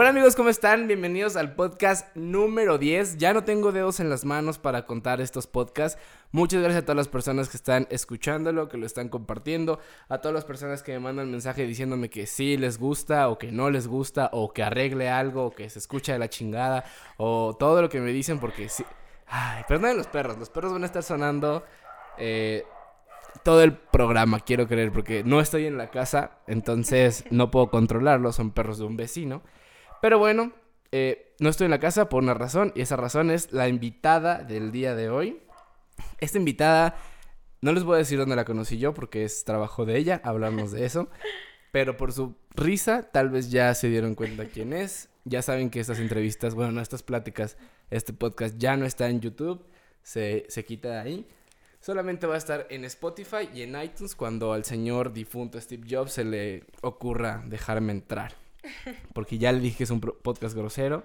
[0.00, 0.86] Bueno amigos, ¿cómo están?
[0.86, 3.18] Bienvenidos al podcast número 10.
[3.18, 6.00] Ya no tengo dedos en las manos para contar estos podcasts.
[6.32, 9.78] Muchas gracias a todas las personas que están escuchándolo, que lo están compartiendo,
[10.08, 13.52] a todas las personas que me mandan mensaje diciéndome que sí les gusta o que
[13.52, 16.84] no les gusta o que arregle algo o que se escucha de la chingada
[17.18, 18.84] o todo lo que me dicen porque sí...
[19.30, 21.64] Ay, perdonen los perros, los perros van a estar sonando
[22.18, 22.64] eh,
[23.44, 28.36] todo el programa, quiero creer, porque no estoy en la casa, entonces no puedo controlarlos,
[28.36, 29.42] son perros de un vecino.
[30.02, 30.52] Pero bueno,
[30.90, 34.42] eh, no estoy en la casa por una razón y esa razón es la invitada
[34.42, 35.40] del día de hoy.
[36.18, 36.96] Esta invitada,
[37.60, 40.72] no les voy a decir dónde la conocí yo porque es trabajo de ella, hablamos
[40.72, 41.08] de eso.
[41.72, 45.08] Pero por su risa, tal vez ya se dieron cuenta quién es.
[45.24, 47.56] Ya saben que estas entrevistas, bueno, no, estas pláticas,
[47.90, 49.64] este podcast ya no está en YouTube,
[50.02, 51.26] se, se quita de ahí.
[51.80, 56.12] Solamente va a estar en Spotify y en iTunes cuando al señor difunto Steve Jobs
[56.12, 58.34] se le ocurra dejarme entrar.
[59.14, 61.04] Porque ya le dije que es un podcast grosero.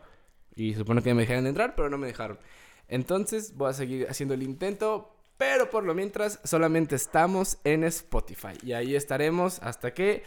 [0.56, 2.40] Y supone que me dejaron entrar, pero no me dejaron.
[2.88, 5.16] Entonces voy a seguir haciendo el intento.
[5.38, 8.54] Pero por lo mientras, solamente estamos en Spotify.
[8.64, 10.24] Y ahí estaremos hasta que,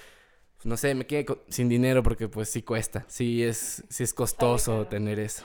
[0.65, 3.05] no sé, me quede sin dinero porque pues sí cuesta.
[3.09, 5.45] Sí es, sí es costoso tener eso.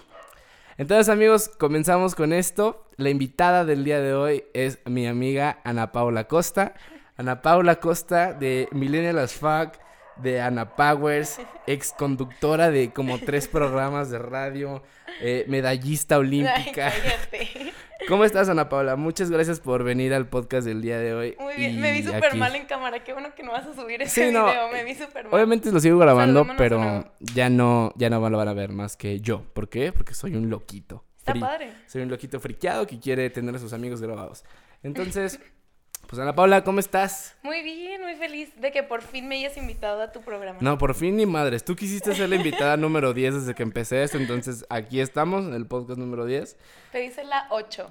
[0.77, 2.89] Entonces amigos, comenzamos con esto.
[2.97, 6.73] La invitada del día de hoy es mi amiga Ana Paula Costa.
[7.15, 9.75] Ana Paula Costa de Millennial as Fuck,
[10.17, 14.81] de Ana Powers, ex conductora de como tres programas de radio,
[15.21, 16.91] eh, medallista olímpica.
[18.07, 18.95] ¿Cómo estás, Ana Paula?
[18.95, 21.35] Muchas gracias por venir al podcast del día de hoy.
[21.39, 23.03] Muy bien, me vi súper mal en cámara.
[23.03, 24.71] Qué bueno que no vas a subir ese video.
[24.71, 25.33] Me vi súper mal.
[25.33, 29.19] Obviamente lo sigo grabando, pero ya no, ya no lo van a ver más que
[29.21, 29.43] yo.
[29.53, 29.91] ¿Por qué?
[29.91, 31.05] Porque soy un loquito.
[31.17, 31.73] Está padre.
[31.87, 34.43] Soy un loquito friqueado que quiere tener a sus amigos grabados.
[34.83, 35.39] Entonces,
[36.07, 37.35] pues Ana Paula, ¿cómo estás?
[37.41, 40.59] Muy bien, muy feliz de que por fin me hayas invitado a tu programa.
[40.61, 41.63] No, por fin ni madres.
[41.63, 45.53] Tú quisiste ser la invitada número 10 desde que empecé esto, entonces aquí estamos en
[45.53, 46.57] el podcast número 10.
[46.91, 47.89] Te hice la 8.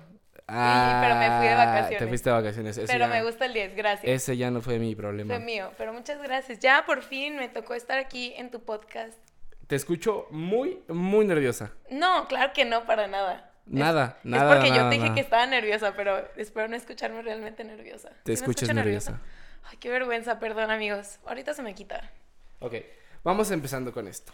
[0.48, 1.98] Ah, pero me fui de vacaciones.
[1.98, 2.80] Te fuiste de vacaciones.
[2.86, 4.04] pero me gusta el 10, gracias.
[4.12, 5.34] Ese ya no fue mi problema.
[5.34, 6.58] Fue mío, pero muchas gracias.
[6.58, 9.18] Ya por fin me tocó estar aquí en tu podcast.
[9.66, 11.72] Te escucho muy, muy nerviosa.
[11.90, 13.51] No, claro que no, para nada.
[13.66, 14.52] Nada, nada.
[14.52, 18.10] Es porque yo te dije que estaba nerviosa, pero espero no escucharme realmente nerviosa.
[18.24, 19.20] Te escuchas nerviosa?
[19.64, 21.18] Ay, qué vergüenza, perdón, amigos.
[21.24, 22.10] Ahorita se me quita.
[22.58, 22.74] Ok,
[23.22, 24.32] vamos empezando con esto.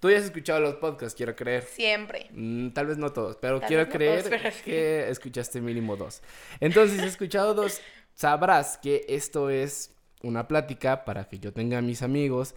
[0.00, 1.62] Tú ya has escuchado los podcasts, quiero creer.
[1.62, 2.28] Siempre.
[2.32, 6.22] Mm, tal vez no todos, pero quiero creer que escuchaste mínimo dos.
[6.58, 7.80] Entonces, si has escuchado dos,
[8.14, 12.54] sabrás que esto es una plática para que yo tenga a mis amigos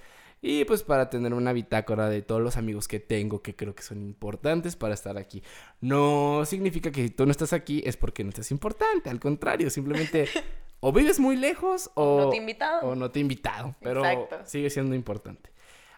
[0.48, 3.82] y pues para tener una bitácora de todos los amigos que tengo que creo que
[3.82, 5.42] son importantes para estar aquí.
[5.82, 9.72] No significa que si tú no estás aquí es porque no estás importante, al contrario,
[9.72, 10.28] simplemente
[10.82, 12.88] o vives muy lejos o no te he invitado.
[12.88, 14.04] O no te he invitado, pero
[14.44, 15.50] sigue siendo importante.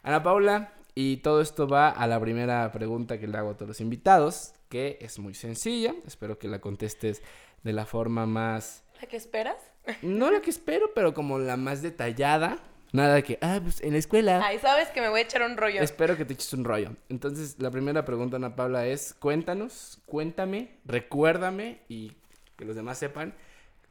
[0.02, 3.68] Ana Paula, y todo esto va a la primera pregunta que le hago a todos
[3.68, 7.22] los invitados, que es muy sencilla, espero que la contestes
[7.64, 8.86] de la forma más...
[9.02, 9.58] ¿La que esperas?
[10.02, 12.60] No la que espero, pero como la más detallada
[12.92, 14.42] Nada de que, ah, pues en la escuela.
[14.44, 15.82] Ay, sabes que me voy a echar un rollo.
[15.82, 16.92] Espero que te eches un rollo.
[17.10, 22.14] Entonces, la primera pregunta, Ana Paula, es: cuéntanos, cuéntame, recuérdame y
[22.56, 23.34] que los demás sepan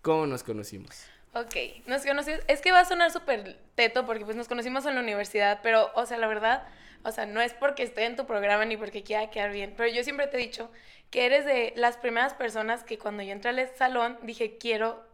[0.02, 1.04] cómo nos conocimos.
[1.34, 1.54] Ok,
[1.86, 2.40] nos conocimos.
[2.48, 5.90] Es que va a sonar súper teto porque pues nos conocimos en la universidad, pero,
[5.94, 6.66] o sea, la verdad,
[7.02, 9.92] o sea, no es porque esté en tu programa ni porque quiera quedar bien, pero
[9.92, 10.70] yo siempre te he dicho
[11.10, 15.04] que eres de las primeras personas que cuando yo entré al salón dije, quiero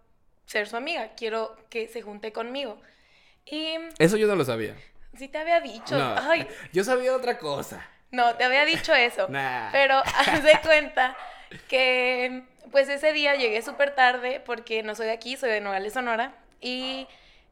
[0.47, 2.81] ser su amiga, quiero que se junte conmigo.
[3.47, 3.77] Y...
[3.99, 4.77] Eso yo no lo sabía.
[5.17, 5.97] Sí te había dicho.
[5.99, 6.47] Ay.
[6.73, 7.87] Yo sabía otra cosa.
[8.11, 9.29] No, te había dicho eso.
[9.73, 11.17] Pero haz de cuenta
[11.69, 15.93] que pues ese día llegué súper tarde porque no soy de aquí, soy de Nogales,
[15.93, 16.35] Sonora.
[16.61, 17.07] Y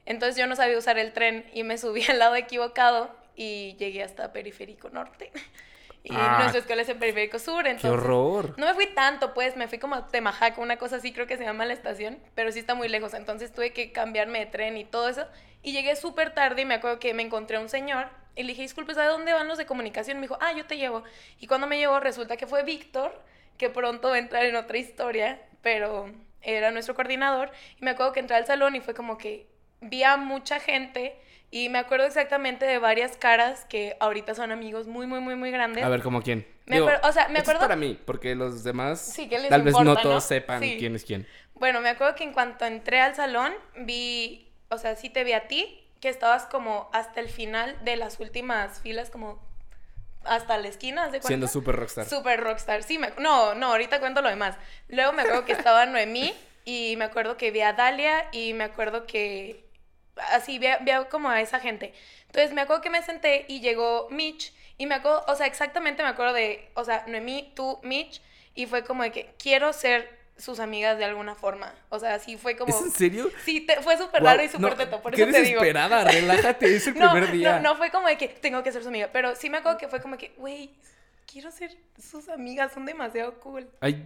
[0.06, 4.03] entonces yo no sabía usar el tren y me subí al lado equivocado y llegué
[4.03, 5.31] hasta Periférico Norte.
[6.02, 7.91] Y ah, nuestra escuela es en Periférico Sur, entonces...
[7.91, 8.54] ¡Qué horror!
[8.56, 11.36] No me fui tanto, pues, me fui como a Temajac, una cosa así, creo que
[11.36, 14.76] se llama la estación, pero sí está muy lejos, entonces tuve que cambiarme de tren
[14.78, 15.26] y todo eso.
[15.62, 18.48] Y llegué súper tarde y me acuerdo que me encontré a un señor y le
[18.48, 20.18] dije, disculpe, ¿sabe dónde van los de comunicación?
[20.18, 21.02] me dijo, ah, yo te llevo.
[21.38, 23.22] Y cuando me llevó, resulta que fue Víctor,
[23.58, 26.10] que pronto va a entrar en otra historia, pero
[26.41, 27.50] era nuestro coordinador.
[27.78, 29.47] Y me acuerdo que entré al salón y fue como que
[29.82, 31.20] vi a mucha gente
[31.50, 35.50] y me acuerdo exactamente de varias caras que ahorita son amigos muy, muy, muy, muy
[35.50, 35.84] grandes.
[35.84, 36.47] A ver, ¿como quién?
[36.66, 37.60] Me acuerdo, o sea, me acuerdo...
[37.60, 39.16] Es para mí, porque los demás
[39.48, 41.26] tal vez no todos sepan quién es quién.
[41.54, 45.32] Bueno, me acuerdo que en cuanto entré al salón, vi, o sea, sí te vi
[45.32, 49.42] a ti, que estabas como hasta el final de las últimas filas, como
[50.24, 52.08] hasta la esquina, ¿haz de Siendo súper rockstar.
[52.08, 52.82] Super rockstar.
[52.82, 54.56] Sí, me- no, no, ahorita cuento lo demás.
[54.88, 56.32] Luego me acuerdo que estaba Noemí
[56.64, 59.70] y me acuerdo que vi a Dalia y me acuerdo que
[60.33, 61.93] así vi a como a esa gente.
[62.27, 66.03] Entonces me acuerdo que me senté y llegó Mitch y me acuerdo, o sea, exactamente
[66.03, 68.22] me acuerdo de, o sea, Noemí, tú, Mitch
[68.55, 71.75] y fue como de que quiero ser sus amigas de alguna forma.
[71.91, 73.31] O sea, sí fue como ¿Es en serio?
[73.45, 75.61] Sí, te- fue súper Guau, raro y súper no, teto, por qué eso te digo.
[75.61, 77.61] desesperada, relájate, es el No, primer día.
[77.61, 79.77] no, no fue como de que tengo que ser su amiga, pero sí me acuerdo
[79.78, 80.71] que fue como que, güey,
[81.31, 83.69] quiero ser sus amigas, son demasiado cool.
[83.81, 84.03] Ay,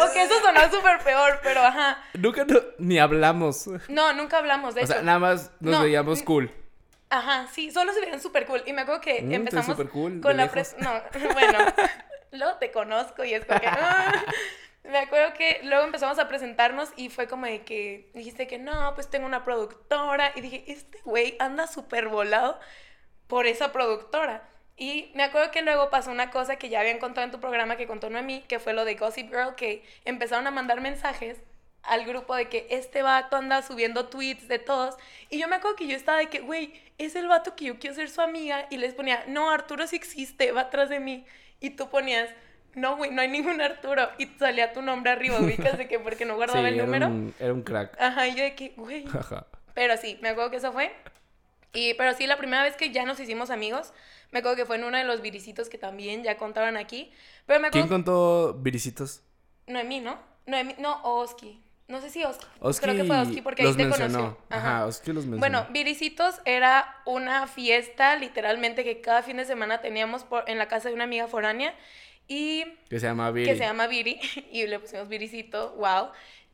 [0.00, 2.02] Ok, eso sonó súper peor, pero ajá.
[2.14, 3.66] nunca no- ni hablamos.
[3.88, 4.92] No, nunca hablamos de O eso.
[4.94, 6.50] sea, nada más nos No, veíamos cool.
[7.08, 8.62] Ajá, sí, solo se vieron súper cool.
[8.66, 10.92] Y me acuerdo que Mm, empezamos cool, con la pres- No,
[11.34, 11.58] bueno,
[12.30, 13.66] luego te conozco y es como que...
[13.70, 14.12] ah.
[14.82, 18.94] Me acuerdo que luego empezamos a presentarnos y fue como de que dijiste que no,
[18.94, 20.32] pues tengo una productora.
[20.34, 22.58] Y dije, este güey anda súper volado
[23.26, 24.48] por esa productora.
[24.80, 27.76] Y me acuerdo que luego pasó una cosa que ya habían contado en tu programa
[27.76, 31.36] que contó Noemí, que fue lo de Gossip Girl, que empezaron a mandar mensajes
[31.82, 34.96] al grupo de que este vato anda subiendo tweets de todos.
[35.28, 37.78] Y yo me acuerdo que yo estaba de que, güey, es el vato que yo
[37.78, 38.68] quiero ser su amiga.
[38.70, 41.26] Y les ponía, no, Arturo sí existe, va atrás de mí.
[41.60, 42.30] Y tú ponías,
[42.74, 44.08] no, güey, no hay ningún Arturo.
[44.16, 47.06] Y salía tu nombre arriba, ubicas de que porque no Sí, guardaba el era número.
[47.08, 48.00] un, era un crack.
[48.00, 49.04] Ajá, y yo de que, güey.
[49.74, 50.90] Pero sí, me acuerdo que eso fue.
[51.74, 53.92] Y, pero sí, la primera vez que ya nos hicimos amigos,
[54.30, 57.12] me acuerdo que fue en uno de los viricitos que también ya contaron aquí.
[57.46, 59.22] Pero me ¿Quién contó viricitos?
[59.66, 60.18] Noemí, ¿no?
[60.46, 61.60] Noemí, no, o Oski.
[61.88, 62.46] No sé si Oski.
[62.60, 64.18] Oski Creo que fue Oski porque ahí te mencionó.
[64.18, 64.38] conoció.
[64.48, 65.40] Ajá, Oski los mencionó.
[65.40, 70.68] Bueno, Viricitos era una fiesta literalmente que cada fin de semana teníamos por, en la
[70.68, 71.74] casa de una amiga foránea
[72.28, 73.48] y que se llama Viri.
[73.48, 74.20] que se llama Viri
[74.52, 76.10] y le pusimos Viricito, wow.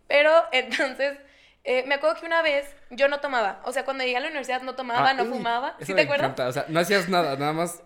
[0.08, 1.18] Pero entonces
[1.66, 4.28] eh, me acuerdo que una vez yo no tomaba, o sea, cuando llegué a la
[4.28, 6.26] universidad no tomaba, Ah, no uy, fumaba, ¿sí te acuerdas?
[6.30, 7.82] encanta, O sea, no hacías nada, nada más.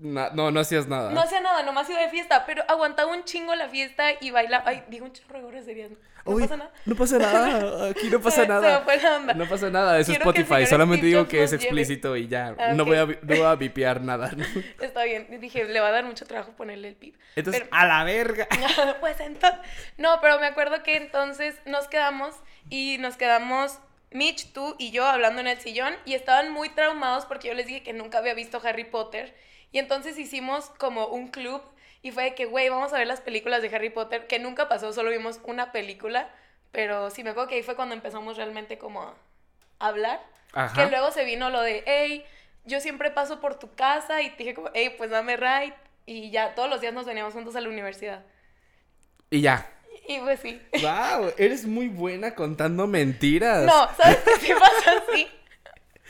[0.00, 1.10] Na- no, no hacías nada.
[1.10, 4.64] No hacía nada, nomás iba de fiesta, pero aguantaba un chingo la fiesta y bailaba.
[4.66, 5.90] Ay, digo un chorro de groserías.
[6.26, 6.70] No Uy, pasa nada.
[6.84, 7.88] No pasa nada.
[7.90, 8.78] Aquí no pasa se nada.
[8.80, 9.34] me fue la onda.
[9.34, 10.66] No pasa nada, es Quiero Spotify.
[10.66, 11.62] Solamente digo que es lleve.
[11.64, 12.54] explícito y ya.
[12.58, 14.30] Ah, no, voy a, no voy a vipear nada.
[14.80, 15.40] Está bien.
[15.40, 17.16] Dije, le va a dar mucho trabajo ponerle el pip.
[17.36, 18.46] Entonces, Pero- a la verga.
[19.00, 19.58] pues entonces.
[19.96, 22.34] No, pero me acuerdo que entonces nos quedamos
[22.68, 23.78] y nos quedamos
[24.12, 27.66] Mitch, tú y yo hablando en el sillón y estaban muy traumados porque yo les
[27.66, 29.34] dije que nunca había visto Harry Potter.
[29.72, 31.62] Y entonces hicimos como un club
[32.02, 34.68] y fue de que, güey, vamos a ver las películas de Harry Potter, que nunca
[34.68, 36.30] pasó, solo vimos una película.
[36.72, 39.14] Pero sí me acuerdo que ahí fue cuando empezamos realmente como a
[39.78, 40.20] hablar.
[40.52, 40.74] Ajá.
[40.74, 42.24] Que luego se vino lo de, hey,
[42.64, 45.74] yo siempre paso por tu casa y te dije como, hey, pues dame ride.
[46.06, 48.24] Y ya todos los días nos veníamos juntos a la universidad.
[49.30, 49.68] Y ya.
[50.08, 50.60] Y pues sí.
[50.80, 53.64] Wow, eres muy buena contando mentiras.
[53.64, 55.28] No, ¿sabes qué sí pasa así?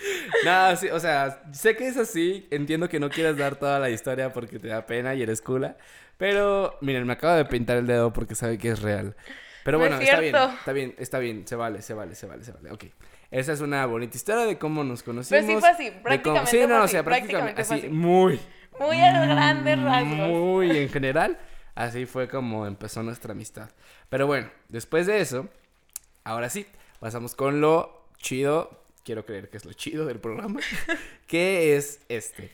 [0.44, 2.46] No, sí, o sea, sé que es así.
[2.50, 5.76] Entiendo que no quieras dar toda la historia porque te da pena y eres cula.
[6.16, 9.16] Pero, miren, me acabo de pintar el dedo porque sabe que es real.
[9.64, 11.46] Pero No es bueno, está bien, está bien, está bien.
[11.46, 12.70] Se vale, se vale, se vale, se vale.
[12.70, 12.84] Ok.
[13.30, 15.28] Esa es una bonita historia de cómo nos conocimos.
[15.28, 17.94] Pero sí fue así, prácticamente Sí, fue no, o sea, prácticamente prácticamente así.
[17.94, 18.40] Muy.
[18.78, 20.28] Muy a grandes rasgos.
[20.28, 21.38] Muy en general.
[21.74, 23.70] Así fue como empezó nuestra amistad.
[24.08, 25.48] Pero bueno, después de eso,
[26.24, 26.66] ahora sí,
[26.98, 28.79] pasamos con lo chido.
[29.04, 30.60] Quiero creer que es lo chido del programa.
[31.26, 32.50] que es este.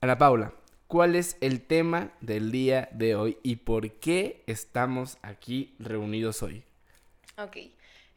[0.00, 0.52] Ana Paula,
[0.88, 6.64] ¿cuál es el tema del día de hoy y por qué estamos aquí reunidos hoy?
[7.38, 7.56] Ok.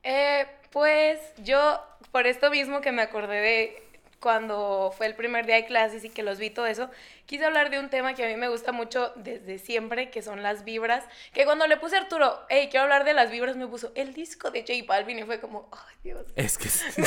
[0.03, 1.79] Eh, pues yo,
[2.11, 3.83] por esto mismo que me acordé de
[4.19, 6.89] cuando fue el primer día de clases y que los vi todo eso,
[7.25, 10.41] quise hablar de un tema que a mí me gusta mucho desde siempre, que son
[10.41, 11.03] las vibras.
[11.33, 14.13] Que cuando le puse a Arturo, hey, quiero hablar de las vibras, me puso el
[14.13, 16.25] disco de J Balvin y fue como, ay Dios.
[16.35, 17.03] Es que sí, sí.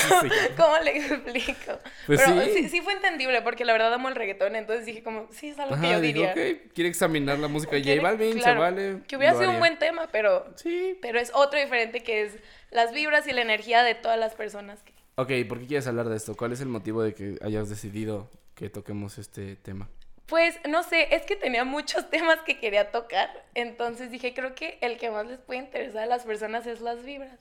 [0.57, 1.79] ¿Cómo le explico?
[2.07, 2.51] Pues Pero sí.
[2.55, 2.69] sí.
[2.69, 5.81] sí fue entendible porque la verdad amo el reggaetón, entonces dije como, sí, es algo
[5.81, 6.31] que yo diría.
[6.31, 9.01] ok, quiere examinar la música de J Balvin, se claro, vale.
[9.09, 10.99] Que hubiera sido un buen tema, pero, Sí.
[11.03, 12.33] pero es otro diferente que es
[12.71, 14.83] las vibras y la energía de todas las personas.
[14.83, 16.37] que- Ok, ¿por qué quieres hablar de esto?
[16.37, 19.89] ¿Cuál es el motivo de que hayas decidido que toquemos este tema?
[20.27, 24.79] Pues no sé, es que tenía muchos temas que quería tocar, entonces dije, creo que
[24.81, 27.41] el que más les puede interesar a las personas es las vibras.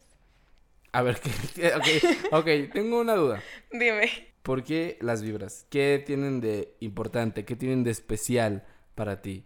[0.92, 1.20] A ver,
[1.56, 1.68] ¿qué?
[1.76, 3.44] ok, ok, tengo una duda.
[3.72, 4.10] Dime.
[4.42, 5.68] ¿Por qué las vibras?
[5.70, 7.46] ¿Qué tienen de importante?
[7.46, 8.66] ¿Qué tienen de especial
[8.96, 9.46] para ti?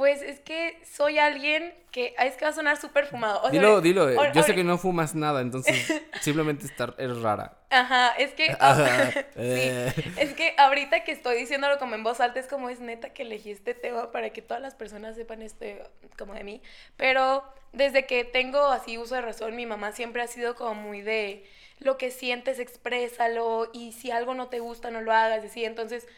[0.00, 3.40] Pues es que soy alguien que, ah, es que va a sonar súper fumado.
[3.40, 4.32] O sea, Dilo, dilo.
[4.32, 5.92] Yo sé que no fumas nada, entonces
[6.22, 7.58] simplemente estar, eres rara.
[7.68, 8.50] Ajá, es que...
[8.60, 9.92] Ajá, sí, eh.
[10.16, 13.24] es que ahorita que estoy diciéndolo como en voz alta es como es neta que
[13.24, 15.82] elegí este tema para que todas las personas sepan este
[16.16, 16.62] como de mí.
[16.96, 21.02] Pero desde que tengo así uso de razón, mi mamá siempre ha sido como muy
[21.02, 21.44] de
[21.78, 25.66] lo que sientes, exprésalo, y si algo no te gusta, no lo hagas, así.
[25.66, 26.08] Entonces, sí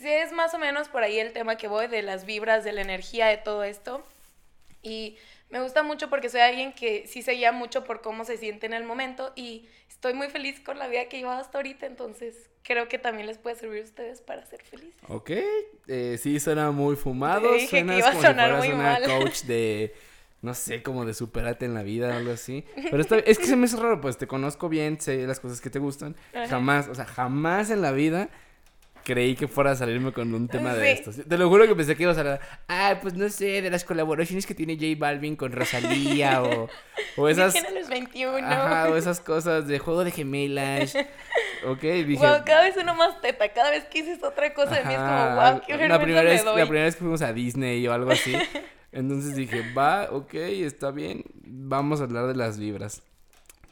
[0.00, 2.82] es más o menos por ahí el tema que voy de las vibras, de la
[2.82, 4.04] energía, de todo esto.
[4.82, 5.16] Y
[5.50, 8.66] me gusta mucho porque soy alguien que sí se guía mucho por cómo se siente
[8.66, 11.86] en el momento y estoy muy feliz con la vida que he llevado hasta ahorita,
[11.86, 14.94] entonces creo que también les puede servir a ustedes para ser felices.
[15.08, 15.30] Ok,
[15.88, 18.84] eh, sí suena muy fumado, dije que suena iba a como sonar si muy una
[18.84, 19.04] mal.
[19.04, 19.92] coach de,
[20.40, 22.64] no sé, como de superate en la vida o algo así.
[22.90, 25.60] Pero está, es que se me hizo raro, pues te conozco bien, sé las cosas
[25.60, 26.46] que te gustan, Ajá.
[26.48, 28.30] jamás, o sea, jamás en la vida
[29.04, 30.98] creí que fuera a salirme con un tema de Sí.
[31.00, 31.28] estos.
[31.28, 33.84] Te lo juro que pensé que ibas a hablar, ah, pues no sé, de las
[33.84, 36.68] colaboraciones que tiene J Balvin con Rosalía o,
[37.16, 37.54] o esas...
[37.74, 38.46] Los 21.
[38.46, 40.94] Ajá, o esas cosas de juego de gemelas.
[41.66, 42.16] Ok, dije.
[42.26, 44.98] Wow, cada vez uno más teta, cada vez que dices otra cosa de mí es
[45.00, 46.58] como, wow, qué la primera, me vez, doy.
[46.58, 48.34] la primera vez que fuimos a Disney o algo así.
[48.92, 51.24] Entonces dije, va, ok, está bien.
[51.44, 53.02] Vamos a hablar de las vibras.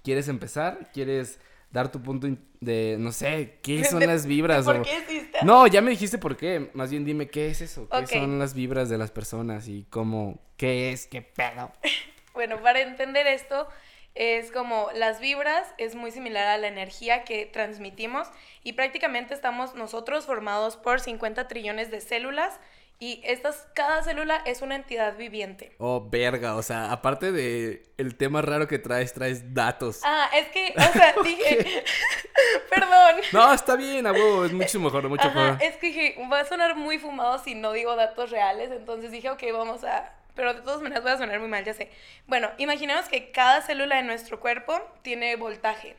[0.05, 0.91] ¿Quieres empezar?
[0.93, 2.27] ¿Quieres dar tu punto
[2.61, 4.65] de, no sé, qué son De- las vibras?
[4.65, 5.39] ¿Por o- qué hiciste?
[5.43, 6.71] No, ya me dijiste por qué.
[6.75, 7.89] Más bien dime qué es eso.
[7.89, 11.73] ¿Qué son las vibras de las personas y cómo, qué es, qué pedo?
[12.35, 13.67] Bueno, para entender esto,
[14.15, 18.29] es como las vibras es muy similar a la energía que transmitimos
[18.63, 22.61] y prácticamente estamos nosotros formados por 50 trillones de células
[23.01, 25.73] y estas, cada célula es una entidad viviente.
[25.79, 30.01] Oh, verga, o sea, aparte de el tema raro que traes, traes datos.
[30.05, 31.85] Ah, es que, o sea, dije,
[32.71, 33.21] perdón.
[33.33, 35.63] No, está bien, a huevo, es mucho mejor, mucho Ajá, mejor.
[35.63, 39.31] es que dije, va a sonar muy fumado si no digo datos reales, entonces dije,
[39.31, 40.13] ok, vamos a...
[40.35, 41.91] Pero de todas maneras voy a sonar muy mal, ya sé.
[42.27, 45.97] Bueno, imaginemos que cada célula de nuestro cuerpo tiene voltaje.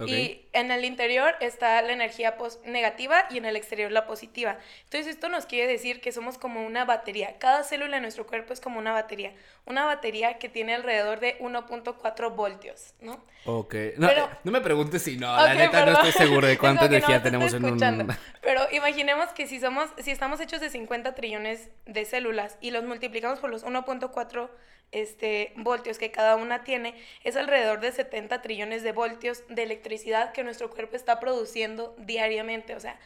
[0.00, 0.08] Ok.
[0.08, 4.56] Y en el interior está la energía pos- negativa y en el exterior la positiva.
[4.84, 7.36] Entonces esto nos quiere decir que somos como una batería.
[7.38, 9.32] Cada célula de nuestro cuerpo es como una batería.
[9.66, 13.24] Una batería que tiene alrededor de 1.4 voltios, ¿no?
[13.44, 13.74] Ok.
[13.96, 16.06] No, Pero- no me preguntes si no, la Ok, neta no perdón.
[16.06, 18.16] estoy seguro de cuánta energía no te tenemos en un...
[18.40, 22.84] Pero imaginemos que si somos, si estamos hechos de 50 trillones de células y los
[22.84, 24.48] multiplicamos por los 1.4
[24.92, 30.32] este, voltios que cada una tiene, es alrededor de 70 trillones de voltios de electricidad
[30.32, 32.74] que nuestro cuerpo está produciendo diariamente.
[32.74, 32.98] O sea,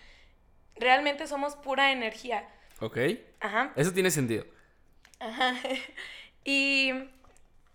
[0.76, 2.48] realmente somos pura energía.
[2.80, 2.98] Ok.
[3.40, 3.72] Ajá.
[3.76, 4.44] Eso tiene sentido.
[5.18, 5.54] Ajá.
[6.44, 6.90] Y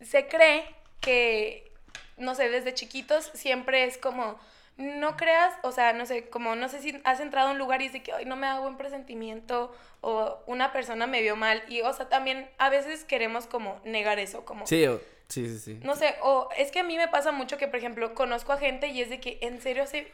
[0.01, 0.65] se cree
[0.99, 1.71] que,
[2.17, 4.37] no sé, desde chiquitos siempre es como,
[4.77, 7.81] no creas, o sea, no sé, como no sé si has entrado a un lugar
[7.81, 11.63] y dices que, ay, no me da buen presentimiento, o una persona me vio mal,
[11.67, 14.67] y, o sea, también a veces queremos como negar eso, como...
[14.67, 15.79] Sí, o- sí, sí, sí.
[15.83, 18.57] No sé, o es que a mí me pasa mucho que, por ejemplo, conozco a
[18.57, 20.11] gente y es de que en serio hace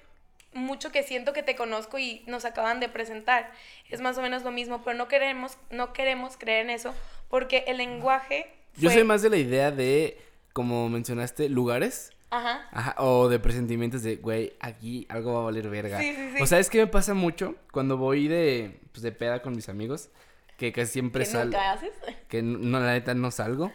[0.53, 3.51] mucho que siento que te conozco y nos acaban de presentar.
[3.89, 6.93] Es más o menos lo mismo, pero no queremos, no queremos creer en eso
[7.27, 8.49] porque el lenguaje.
[8.77, 10.17] Yo soy más de la idea de,
[10.53, 12.11] como mencionaste, lugares.
[12.37, 12.67] Ajá.
[12.71, 15.99] Ajá, o de presentimientos de, güey, aquí algo va a valer verga.
[15.99, 16.41] Sí, sí, sí.
[16.41, 19.69] O sea, es que me pasa mucho cuando voy de, pues, de peda con mis
[19.69, 20.09] amigos,
[20.57, 21.45] que casi siempre ¿Que salgo.
[21.57, 21.91] nunca haces?
[22.27, 23.71] que no, la neta no salgo.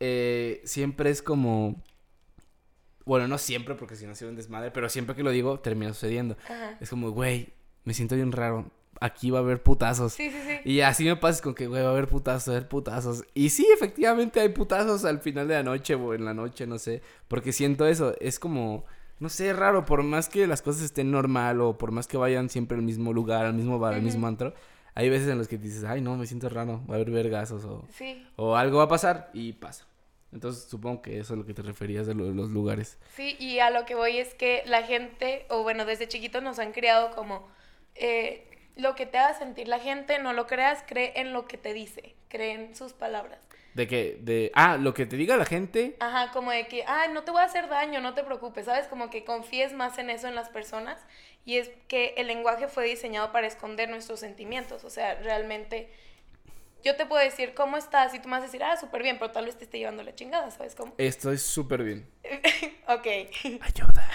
[0.00, 1.82] eh, siempre es como.
[3.04, 5.92] Bueno, no siempre, porque si no soy un desmadre, pero siempre que lo digo, termina
[5.92, 6.36] sucediendo.
[6.44, 6.76] Ajá.
[6.80, 7.52] Es como, güey,
[7.84, 8.70] me siento bien raro.
[9.00, 10.12] Aquí va a haber putazos.
[10.12, 10.70] Sí, sí, sí.
[10.70, 13.24] Y así me pasa con que, güey, va a haber putazos, va a haber putazos.
[13.32, 16.78] Y sí, efectivamente hay putazos al final de la noche o en la noche, no
[16.78, 17.00] sé.
[17.26, 18.84] Porque siento eso, es como,
[19.18, 19.86] no sé, raro.
[19.86, 23.12] Por más que las cosas estén normal o por más que vayan siempre al mismo
[23.14, 24.52] lugar, al mismo bar, al mismo antro,
[24.94, 27.64] hay veces en los que dices, ay, no, me siento raro, va a haber vergazos
[27.64, 29.86] o, Sí, o algo va a pasar y pasa.
[30.32, 32.98] Entonces supongo que eso es lo que te referías de lo de los lugares.
[33.16, 36.58] sí, y a lo que voy es que la gente, o bueno, desde chiquitos nos
[36.58, 37.48] han criado como
[37.96, 38.49] eh,
[38.80, 41.72] lo que te haga sentir la gente, no lo creas, cree en lo que te
[41.72, 43.40] dice, cree en sus palabras.
[43.74, 47.10] De que, de, ah, lo que te diga la gente, Ajá, como de que, ay,
[47.12, 48.88] no te voy a hacer daño, no te preocupes, ¿sabes?
[48.88, 50.98] Como que confíes más en eso en las personas.
[51.44, 54.82] Y es que el lenguaje fue diseñado para esconder nuestros sentimientos.
[54.82, 55.88] O sea, realmente,
[56.82, 59.18] yo te puedo decir cómo estás y tú me vas a decir, ah, súper bien,
[59.20, 60.92] pero tal vez te esté llevando la chingada, ¿sabes cómo?
[60.98, 62.10] estoy súper bien.
[62.88, 63.06] ok.
[63.60, 64.10] Ayuda.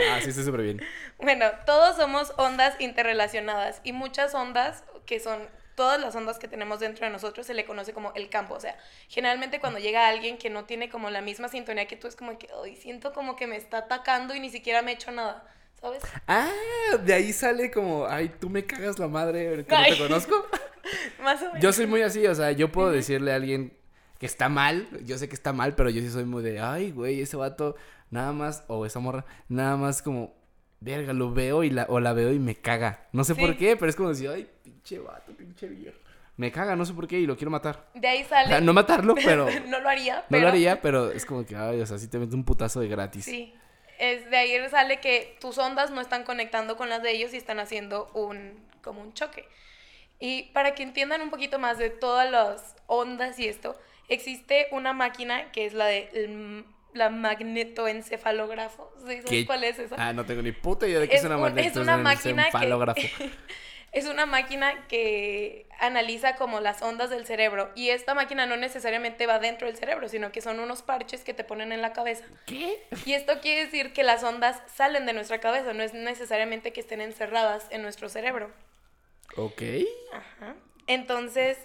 [0.00, 0.82] Ah, sí, súper bien.
[1.18, 5.40] Bueno, todos somos ondas interrelacionadas y muchas ondas que son
[5.76, 8.54] todas las ondas que tenemos dentro de nosotros se le conoce como el campo.
[8.54, 8.76] O sea,
[9.08, 12.38] generalmente cuando llega alguien que no tiene como la misma sintonía que tú, es como
[12.38, 15.44] que, hoy siento como que me está atacando y ni siquiera me he hecho nada,
[15.80, 16.02] ¿sabes?
[16.26, 16.50] Ah,
[17.02, 19.92] de ahí sale como, ay, tú me cagas la madre que no Ay.
[19.92, 20.46] te conozco.
[21.22, 21.60] Más o menos.
[21.60, 23.76] Yo soy muy así, o sea, yo puedo decirle a alguien
[24.18, 26.90] que está mal, yo sé que está mal, pero yo sí soy muy de, ay,
[26.90, 27.76] güey, ese vato
[28.10, 30.34] nada más, o esa morra, nada más como,
[30.80, 33.06] verga, lo veo y la, o la veo y me caga.
[33.12, 33.40] No sé Sí.
[33.40, 35.98] por qué, pero es como decir, ay, pinche vato, pinche viejo.
[36.36, 37.88] Me caga, no sé por qué, y lo quiero matar.
[37.94, 38.48] De ahí O sale...
[38.48, 39.48] sea, no matarlo, pero...
[39.68, 40.42] no lo haría, No pero...
[40.42, 42.88] lo haría, pero es como que, ay, o sea, sí te meto un putazo de
[42.88, 43.24] gratis.
[43.24, 43.54] Sí.
[43.98, 47.38] es de ahí sale que tus ondas no están conectando con las de ellos y
[47.38, 49.48] están haciendo un como un choque.
[50.20, 53.76] Y para que entiendan un poquito más de todas las ondas y esto,
[54.08, 56.08] existe una máquina que es la de
[56.96, 58.92] la magnetoencefalógrafo.
[59.00, 59.96] ¿Sabes cuál es esa?
[59.98, 63.00] Ah, no tengo ni puta idea de qué es, una magnetoencefalógrafo.
[63.92, 69.26] es una máquina que analiza como las ondas del cerebro y esta máquina no necesariamente
[69.26, 72.24] va dentro del cerebro, sino que son unos parches que te ponen en la cabeza.
[72.46, 72.82] ¿Qué?
[73.04, 76.80] Y esto quiere decir que las ondas salen de nuestra cabeza, no es necesariamente que
[76.80, 78.50] estén encerradas en nuestro cerebro.
[79.36, 79.62] Ok.
[80.12, 80.56] Ajá.
[80.86, 81.58] Entonces,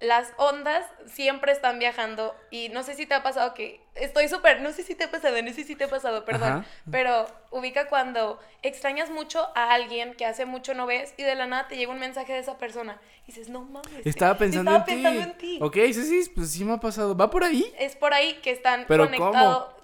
[0.00, 4.60] las ondas siempre están viajando y no sé si te ha pasado que estoy súper,
[4.60, 7.88] no sé si te ha pasado, no sé si te ha pasado, perdón, pero ubica
[7.88, 11.76] cuando extrañas mucho a alguien que hace mucho no ves y de la nada te
[11.76, 14.04] llega un mensaje de esa persona y dices, no mames.
[14.04, 15.58] Estaba pensando, estaba en, pensando en, ti.
[15.62, 17.16] Ok, sí, sí, pues sí me ha pasado.
[17.16, 17.72] ¿Va por ahí?
[17.78, 19.74] Es por ahí que están ¿Pero conectados.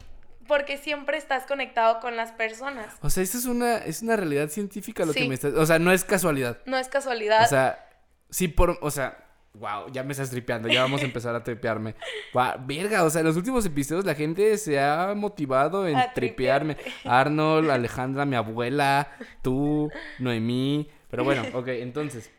[0.46, 2.92] Porque siempre estás conectado con las personas.
[3.00, 5.54] O sea, esto es una, es una realidad científica lo que me estás...
[5.54, 6.58] O sea, no es casualidad.
[6.66, 7.44] No es casualidad.
[7.44, 7.88] O sea,
[8.30, 8.76] sí por...
[8.82, 11.94] O sea, Wow, ya me estás tripeando, ya vamos a empezar a tripearme.
[12.32, 16.76] Wow, verga, o sea, en los últimos episodios la gente se ha motivado en tripearme.
[17.04, 19.10] Arnold, Alejandra, mi abuela,
[19.42, 19.90] tú,
[20.20, 20.88] Noemí.
[21.10, 22.30] Pero bueno, ok, entonces,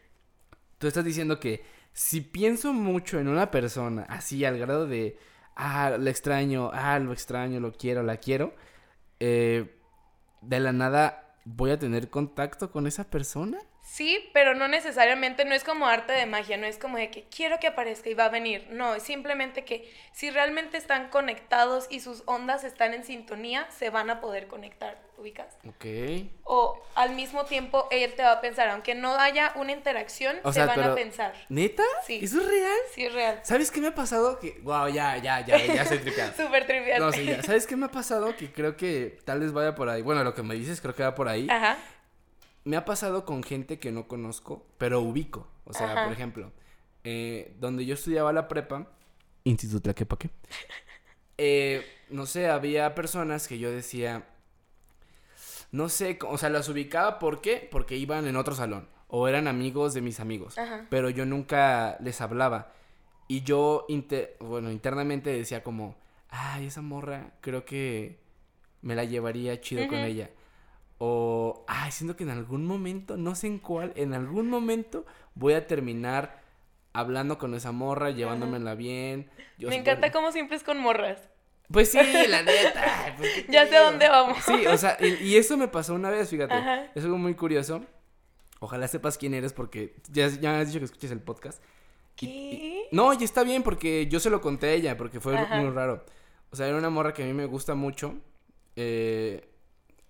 [0.77, 5.17] tú estás diciendo que si pienso mucho en una persona, así al grado de,
[5.55, 8.55] ah, lo extraño, ah, lo extraño, lo quiero, la quiero,
[9.19, 9.75] eh,
[10.41, 13.59] de la nada voy a tener contacto con esa persona.
[13.91, 17.25] Sí, pero no necesariamente, no es como arte de magia, no es como de que
[17.25, 18.69] quiero que aparezca y va a venir.
[18.71, 23.89] No, es simplemente que si realmente están conectados y sus ondas están en sintonía, se
[23.89, 25.57] van a poder conectar, ¿ubicas?
[25.67, 25.85] Ok.
[26.45, 30.63] O al mismo tiempo él te va a pensar, aunque no haya una interacción, se
[30.63, 31.33] van a pensar.
[31.49, 31.83] ¿Neta?
[32.05, 32.21] Sí.
[32.23, 32.77] ¿Eso es real?
[32.93, 33.41] Sí, es real.
[33.43, 34.39] ¿Sabes qué me ha pasado?
[34.39, 36.31] Que, wow, ya, ya, ya, ya estoy tripeado.
[36.37, 37.01] Súper trivial.
[37.01, 37.43] No, sí, ya.
[37.43, 38.37] ¿Sabes qué me ha pasado?
[38.37, 40.01] Que creo que tal vez vaya por ahí.
[40.01, 41.45] Bueno, lo que me dices creo que va por ahí.
[41.49, 41.77] Ajá
[42.63, 45.47] me ha pasado con gente que no conozco, pero ubico.
[45.65, 46.51] O sea, por ejemplo,
[47.03, 48.87] eh, donde yo estudiaba la prepa,
[49.43, 50.29] Instituto Tlaquepaque,
[51.37, 54.27] eh, no sé, había personas que yo decía,
[55.71, 57.67] no sé, o sea, las ubicaba, ¿por qué?
[57.71, 60.55] Porque iban en otro salón o eran amigos de mis amigos,
[60.89, 62.71] pero yo nunca les hablaba.
[63.27, 63.85] Y yo,
[64.39, 65.95] bueno, internamente decía como,
[66.29, 68.19] ay, esa morra, creo que
[68.81, 70.29] me la llevaría chido con ella.
[71.03, 75.53] O, ay, siento que en algún momento, no sé en cuál, en algún momento voy
[75.53, 76.43] a terminar
[76.93, 79.27] hablando con esa morra, llevándomela bien.
[79.57, 81.27] Me encanta cómo siempre es con morras.
[81.71, 83.15] Pues sí, la neta.
[83.17, 84.37] Pues, ya sé a dónde vamos.
[84.45, 86.53] Sí, o sea, y, eso me pasó una vez, fíjate.
[86.93, 87.83] Es algo muy curioso.
[88.59, 91.63] Ojalá sepas quién eres porque ya, ya me has dicho que escuches el podcast.
[92.15, 92.89] ¿Qué?
[92.91, 96.05] no, y está bien porque yo se lo conté a ella porque fue muy raro.
[96.51, 98.13] O sea, era una morra que a mí me gusta mucho.
[98.75, 99.47] Eh,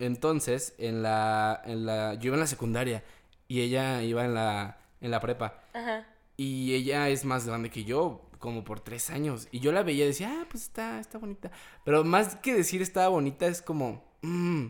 [0.05, 3.03] entonces, en la, en la, yo iba en la secundaria
[3.47, 5.63] y ella iba en la, en la prepa.
[5.73, 6.07] Ajá.
[6.37, 9.47] Y ella es más grande que yo, como por tres años.
[9.51, 11.51] Y yo la veía y decía, ah, pues está, está bonita.
[11.85, 14.67] Pero más que decir estaba bonita, es como, mmm,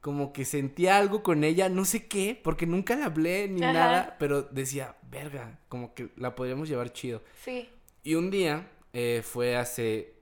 [0.00, 4.16] como que sentía algo con ella, no sé qué, porque nunca la hablé ni nada,
[4.18, 7.22] pero decía, verga, como que la podríamos llevar chido.
[7.42, 7.68] Sí.
[8.02, 10.14] Y un día, eh, fue hace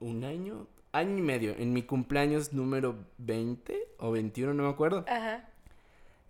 [0.00, 5.04] un año, año y medio, en mi cumpleaños número 20 o 21, no me acuerdo.
[5.08, 5.48] Ajá.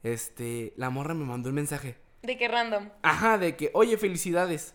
[0.03, 1.97] Este, la morra me mandó un mensaje.
[2.23, 2.89] ¿De qué random?
[3.03, 4.75] Ajá, de que, oye, felicidades.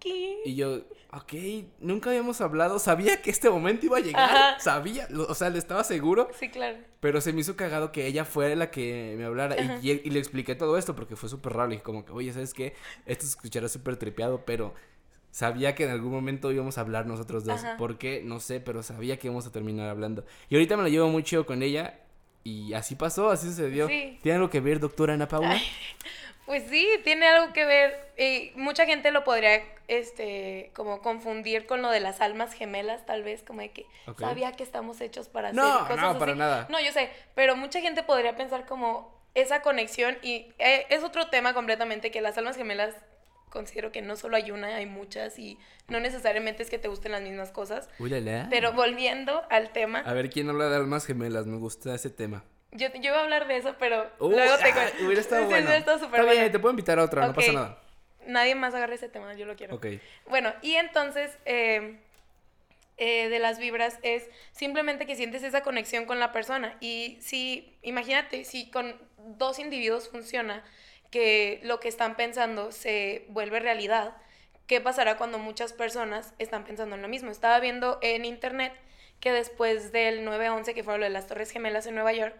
[0.00, 0.40] ¿Qué?
[0.44, 1.32] Y yo, ok,
[1.80, 5.82] nunca habíamos hablado, sabía que este momento iba a llegar, sabía, o sea, le estaba
[5.84, 6.28] seguro.
[6.38, 6.78] Sí, claro.
[7.00, 10.18] Pero se me hizo cagado que ella fuera la que me hablara y, y, le
[10.18, 12.74] expliqué todo esto porque fue súper raro y como que, oye, ¿sabes qué?
[13.06, 14.74] Esto se escuchará súper tripeado, pero
[15.30, 17.62] sabía que en algún momento íbamos a hablar nosotros dos.
[17.78, 18.22] ¿Por qué?
[18.24, 20.24] No sé, pero sabía que íbamos a terminar hablando.
[20.48, 22.00] Y ahorita me lo llevo muy chido con ella.
[22.44, 23.86] Y así pasó, así sucedió.
[23.86, 25.60] ¿Tiene algo que ver, doctora Ana Paula?
[26.46, 28.12] pues sí, tiene algo que ver.
[28.16, 33.22] Y mucha gente lo podría, este, como confundir con lo de las almas gemelas, tal
[33.22, 33.86] vez, como de que
[34.18, 36.66] sabía que estamos hechos para hacer cosas no, para nada.
[36.70, 41.28] No, yo sé, pero mucha gente podría pensar como esa conexión y eh, es otro
[41.28, 42.94] tema completamente que las almas gemelas
[43.50, 45.58] considero que no solo hay una, hay muchas y
[45.88, 47.88] no necesariamente es que te gusten las mismas cosas.
[48.50, 50.00] Pero volviendo al tema.
[50.00, 51.46] A ver, ¿quién habla de almas gemelas?
[51.46, 52.44] Me gusta ese tema.
[52.72, 55.04] Yo, yo iba a hablar de eso, pero uh, luego te cuento.
[55.04, 55.70] hubiera estado bueno.
[55.72, 57.80] Está bien, te puedo invitar a otra, no pasa nada.
[58.26, 59.76] Nadie más agarre ese tema, yo lo quiero.
[59.76, 59.86] Ok.
[60.28, 61.98] Bueno, y entonces, eh,
[62.98, 66.76] eh, de las vibras es simplemente que sientes esa conexión con la persona.
[66.80, 68.96] Y si, imagínate, si con
[69.38, 70.64] dos individuos funciona,
[71.10, 74.16] que lo que están pensando se vuelve realidad,
[74.66, 77.30] ¿qué pasará cuando muchas personas están pensando en lo mismo?
[77.30, 78.72] Estaba viendo en internet
[79.20, 82.36] que después del 9-11, que fue lo de las Torres Gemelas en Nueva York,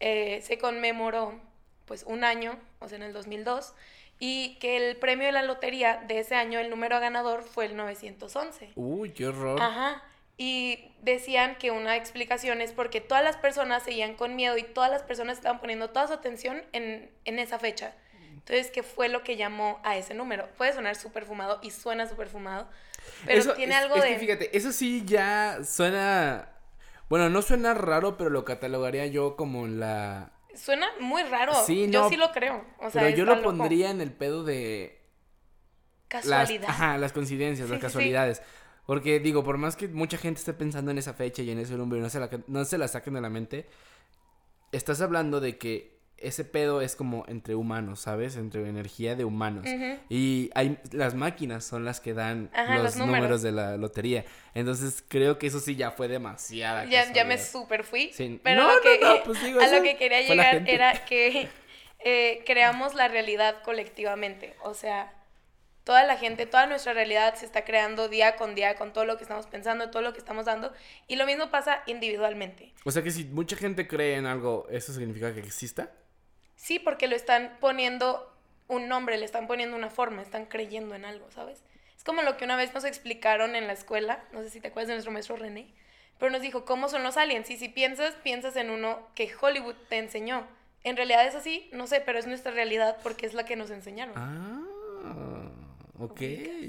[0.00, 1.40] eh, se conmemoró
[1.84, 3.74] pues un año, o sea, en el 2002,
[4.18, 7.76] y que el premio de la lotería de ese año, el número ganador fue el
[7.76, 8.72] 911.
[8.74, 9.60] Uy, qué horror.
[9.60, 10.02] Ajá.
[10.38, 14.90] Y decían que una explicación es porque todas las personas seguían con miedo y todas
[14.90, 17.94] las personas estaban poniendo toda su atención en, en esa fecha.
[18.48, 20.48] Entonces, ¿qué fue lo que llamó a ese número?
[20.56, 22.68] Puede sonar súper fumado y suena súper fumado,
[23.24, 24.08] pero Eso tiene algo es de...
[24.10, 26.48] que fíjate, eso sí ya suena.
[27.08, 30.30] Bueno, no suena raro, pero lo catalogaría yo como la.
[30.54, 31.54] Suena muy raro.
[31.66, 32.64] Sí, yo no, sí lo creo.
[32.78, 35.02] O sea, pero yo lo pondría en el pedo de.
[36.10, 36.70] Las, Casualidad.
[36.70, 37.86] ajá, las coincidencias, Sí, las sí, sí.
[37.86, 38.42] casualidades.
[38.86, 41.74] Porque digo, por más que mucha gente esté pensando en esa fecha y en ese
[41.74, 43.66] número y no se la, no se la saquen de la mente,
[44.70, 48.36] estás hablando de que ese pedo es como entre humanos, ¿sabes?
[48.36, 49.66] Entre energía de humanos.
[50.08, 53.20] Y hay, las máquinas son las que dan Ajá, los, los números.
[53.20, 53.42] números.
[53.42, 54.24] de la lotería.
[54.54, 56.86] Entonces creo que eso sí ya fue demasiada.
[56.86, 58.10] Ya, ya me super fui.
[58.14, 58.40] Sí.
[58.42, 61.48] Pero No, lo que, no, no, pues digo, a lo que quería llegar era que
[62.00, 64.54] eh, creamos la realidad colectivamente.
[64.62, 65.12] O sea,
[65.84, 69.18] toda la gente, toda nuestra realidad se está creando día con día con todo lo
[69.18, 70.72] que estamos pensando, todo lo que estamos dando.
[71.08, 72.72] Y lo mismo pasa individualmente.
[72.84, 75.90] O sea que si mucha gente cree en algo, ¿eso significa que exista?
[76.56, 78.32] Sí, porque lo están poniendo
[78.68, 81.62] un nombre, le están poniendo una forma, están creyendo en algo, ¿sabes?
[81.96, 84.68] Es como lo que una vez nos explicaron en la escuela, no sé si te
[84.68, 85.68] acuerdas de nuestro maestro René,
[86.18, 87.50] pero nos dijo, ¿cómo son los aliens?
[87.50, 90.46] Y si piensas, piensas en uno que Hollywood te enseñó.
[90.82, 93.70] En realidad es así, no sé, pero es nuestra realidad porque es la que nos
[93.70, 94.14] enseñaron.
[94.16, 94.62] Ah,
[95.98, 96.20] ok.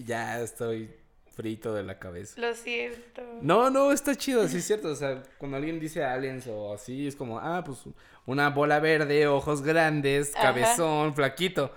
[0.04, 0.94] Ya estoy
[1.38, 2.42] frito de la cabeza.
[2.42, 3.22] Lo siento.
[3.42, 4.90] No, no, está chido, sí es cierto.
[4.90, 7.84] O sea, cuando alguien dice aliens o así, es como, ah, pues
[8.26, 10.48] una bola verde, ojos grandes, Ajá.
[10.48, 11.72] cabezón, flaquito.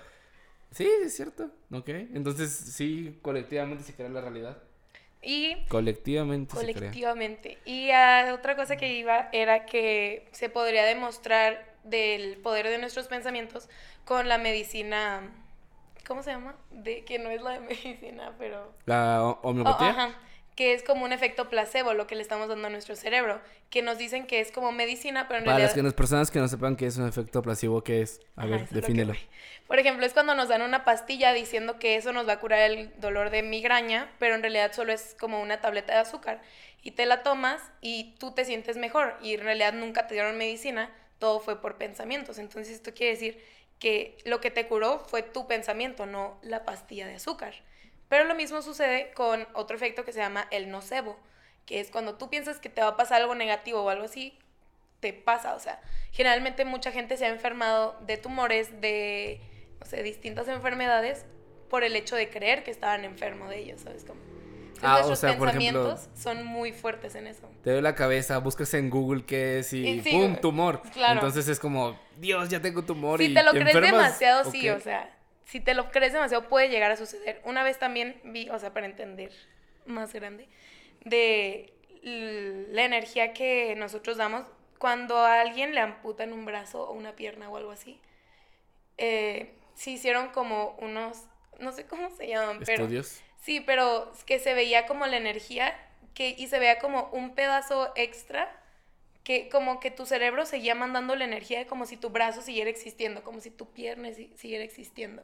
[0.71, 1.51] Sí, es cierto.
[1.71, 1.89] Ok.
[1.89, 4.57] Entonces, sí, colectivamente se crea la realidad.
[5.21, 6.73] Y Colectivamente se crea.
[6.73, 7.59] colectivamente.
[7.63, 13.07] Y ah, otra cosa que iba era que se podría demostrar del poder de nuestros
[13.07, 13.69] pensamientos
[14.05, 15.21] con la medicina,
[16.07, 16.55] ¿cómo se llama?
[16.71, 19.89] De que no es la de medicina, pero La ho- Oh, homeopatía.
[19.89, 20.15] ajá,
[20.55, 23.81] que es como un efecto placebo lo que le estamos dando a nuestro cerebro, que
[23.81, 26.47] nos dicen que es como medicina, pero en Para realidad que, las personas que no
[26.47, 28.19] sepan qué es un efecto placebo, ¿qué es?
[28.35, 29.13] A Ajá, ver, que defínelo.
[29.13, 29.19] voy.
[29.67, 32.59] Por ejemplo, es cuando nos dan una pastilla diciendo que eso nos va a curar
[32.71, 36.41] el dolor de migraña, pero en realidad solo es como una tableta de azúcar.
[36.81, 39.15] Y te la tomas y tú te sientes mejor.
[39.21, 42.37] Y en realidad nunca te dieron medicina, todo fue por pensamientos.
[42.39, 43.43] Entonces esto quiere decir
[43.81, 47.55] que lo que te curó fue tu pensamiento, no la pastilla de azúcar.
[48.09, 51.17] Pero lo mismo sucede con otro efecto que se llama el nocebo,
[51.65, 54.37] que es cuando tú piensas que te va a pasar algo negativo o algo así,
[54.99, 55.55] te pasa.
[55.55, 59.41] O sea, generalmente mucha gente se ha enfermado de tumores, de,
[59.79, 61.25] no sé, distintas enfermedades
[61.67, 64.30] por el hecho de creer que estaban enfermos de ellos, ¿sabes cómo?
[64.83, 67.49] Ah, o nuestros sea, por ejemplo- pensamientos son muy fuertes en eso.
[67.63, 70.35] Te doy la cabeza, buscas en Google qué es y, Y sí, ¡pum!
[70.37, 70.81] tumor.
[70.93, 71.13] claro.
[71.13, 73.91] Entonces es como, Dios, ya tengo tumor y Si te lo crees enfermas.
[73.91, 75.15] demasiado, sí, o sea,
[75.45, 77.41] si te lo crees demasiado puede llegar a suceder.
[77.45, 79.31] Una vez también vi, o sea, para entender
[79.85, 80.47] más grande,
[81.05, 84.45] de la energía que nosotros damos
[84.79, 87.99] cuando a alguien le amputan un brazo o una pierna o algo así.
[88.97, 91.25] Eh, se hicieron como unos,
[91.59, 92.83] no sé cómo se llaman, pero...
[92.83, 93.21] Estudios.
[93.41, 95.73] Sí, pero que se veía como la energía
[96.13, 98.49] que, y se veía como un pedazo extra
[99.23, 103.23] que como que tu cerebro seguía mandando la energía como si tu brazo siguiera existiendo,
[103.23, 105.23] como si tu pierna si- siguiera existiendo.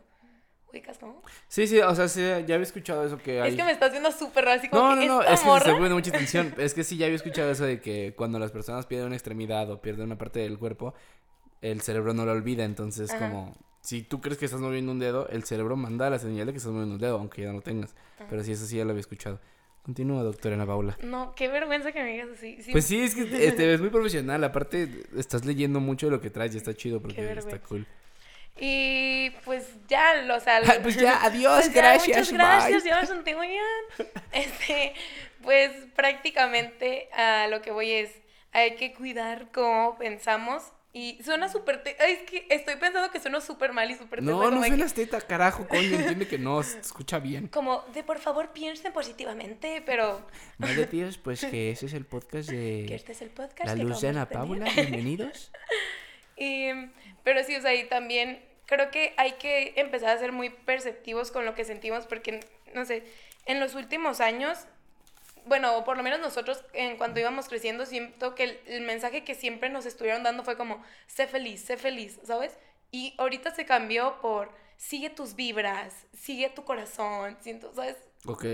[0.70, 1.22] ¿Ubicas cómo?
[1.48, 3.52] Sí, sí, o sea, sí, ya había escuchado eso que hay.
[3.52, 5.64] Es que me está haciendo súper raro, así como No, no, que no, esta es
[5.64, 6.54] que se pone mucha atención.
[6.58, 9.72] Es que sí, ya había escuchado eso de que cuando las personas pierden una extremidad
[9.72, 10.94] o pierden una parte del cuerpo,
[11.62, 12.66] el cerebro no lo olvida.
[12.66, 13.20] Entonces, Ajá.
[13.20, 13.56] como
[13.88, 16.58] si tú crees que estás moviendo un dedo, el cerebro manda la señal de que
[16.58, 17.96] estás moviendo un dedo, aunque ya no lo tengas.
[18.30, 19.40] Pero sí, eso sí ya lo había escuchado.
[19.82, 20.98] Continúa, doctora Ana Paula.
[21.04, 22.62] No, qué vergüenza que me digas así.
[22.62, 24.44] Sí, Pues sí, es que eh, te ves muy profesional.
[24.44, 27.88] Aparte, estás leyendo mucho de lo que traes y está chido porque está cool.
[28.60, 30.60] Y pues ya, o sea...
[30.84, 32.92] Pues ya, adiós, Pues ya, gracias, Muchas gracias, bye.
[32.92, 34.06] ya me.
[34.34, 34.94] Este,
[35.44, 38.12] pues prácticamente a lo que voy es,
[38.52, 40.74] hay que cuidar cómo pensamos.
[40.98, 41.84] Y suena súper...
[41.86, 45.22] Es que estoy pensando que suena súper mal y súper No, no suenas que- teta,
[45.22, 45.96] carajo, coño.
[45.96, 47.48] Entiende que no, se escucha bien.
[47.54, 50.26] Como de por favor piensen positivamente, pero
[50.58, 53.66] Vale, tíos, pues que ese es el podcast que de este es el podcast.
[53.66, 54.66] La que Luz de Ana Paula.
[54.74, 55.52] Bienvenidos.
[56.40, 56.68] Y,
[57.24, 61.32] pero sí, o sea, y también creo que hay que empezar a ser muy perceptivos
[61.32, 62.42] con lo que sentimos porque,
[62.76, 63.04] no sé,
[63.48, 64.68] en los últimos años,
[65.48, 69.36] bueno, por lo menos nosotros en cuanto íbamos creciendo, siento que el, el mensaje que
[69.36, 72.58] siempre nos estuvieron dando fue como, sé feliz, sé feliz, ¿sabes?
[72.92, 77.98] Y ahorita se cambió por, sigue tus vibras, sigue tu corazón, siento, ¿sabes?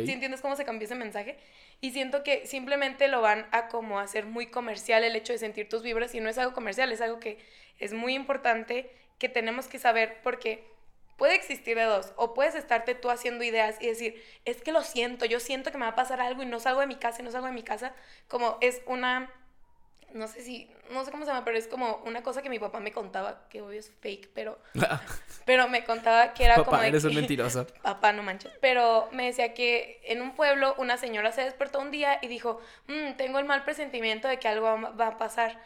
[0.05, 1.37] ¿Sí entiendes cómo se cambió ese mensaje?
[1.81, 5.67] Y siento que simplemente lo van a como hacer muy comercial el hecho de sentir
[5.67, 7.39] tus vibras y no es algo comercial, es algo que
[7.79, 10.63] es muy importante que tenemos que saber porque
[11.23, 12.11] puede existir de dos.
[12.17, 15.77] O puedes estarte tú haciendo ideas y decir, es que lo siento, yo siento que
[15.77, 17.53] me va a pasar algo y no salgo de mi casa y no salgo de
[17.53, 17.93] mi casa.
[18.27, 19.31] Como es una,
[20.11, 22.59] no sé si, no sé cómo se llama, pero es como una cosa que mi
[22.59, 24.59] papá me contaba, que obvio es fake, pero,
[25.45, 26.81] pero me contaba que era papá, como...
[26.81, 27.67] de eres un que- mentiroso.
[27.81, 28.51] Papá, no manches.
[28.59, 32.59] Pero me decía que en un pueblo una señora se despertó un día y dijo,
[32.87, 34.65] "Mm, tengo el mal presentimiento de que algo
[34.99, 35.57] va a pasar,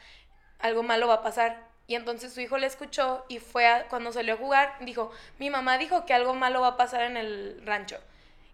[0.60, 1.66] algo malo va a pasar.
[1.88, 5.50] Y entonces su hijo le escuchó y fue a- cuando salió a jugar, dijo, mi
[5.50, 7.98] mamá dijo que algo malo va a pasar en el rancho.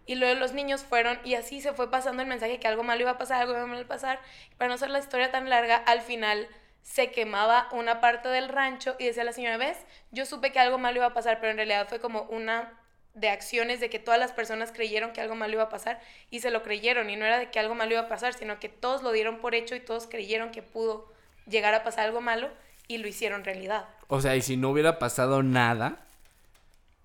[0.06, 3.00] Y luego los niños fueron y así se fue pasando el mensaje que algo malo
[3.02, 4.20] iba a pasar, algo malo iba a pasar.
[4.58, 6.46] Para no hacer la historia tan larga, al final
[6.82, 9.78] se quemaba una parte del rancho y decía la señora, ¿ves?
[10.10, 12.78] Yo supe que algo malo iba a pasar, pero en realidad fue como una
[13.14, 16.40] de acciones de que todas las personas creyeron que algo malo iba a pasar y
[16.40, 18.68] se lo creyeron y no era de que algo malo iba a pasar, sino que
[18.68, 21.10] todos lo dieron por hecho y todos creyeron que pudo
[21.46, 22.50] llegar a pasar algo malo
[22.88, 23.86] y lo hicieron realidad.
[24.08, 26.06] O sea, y si no hubiera pasado nada,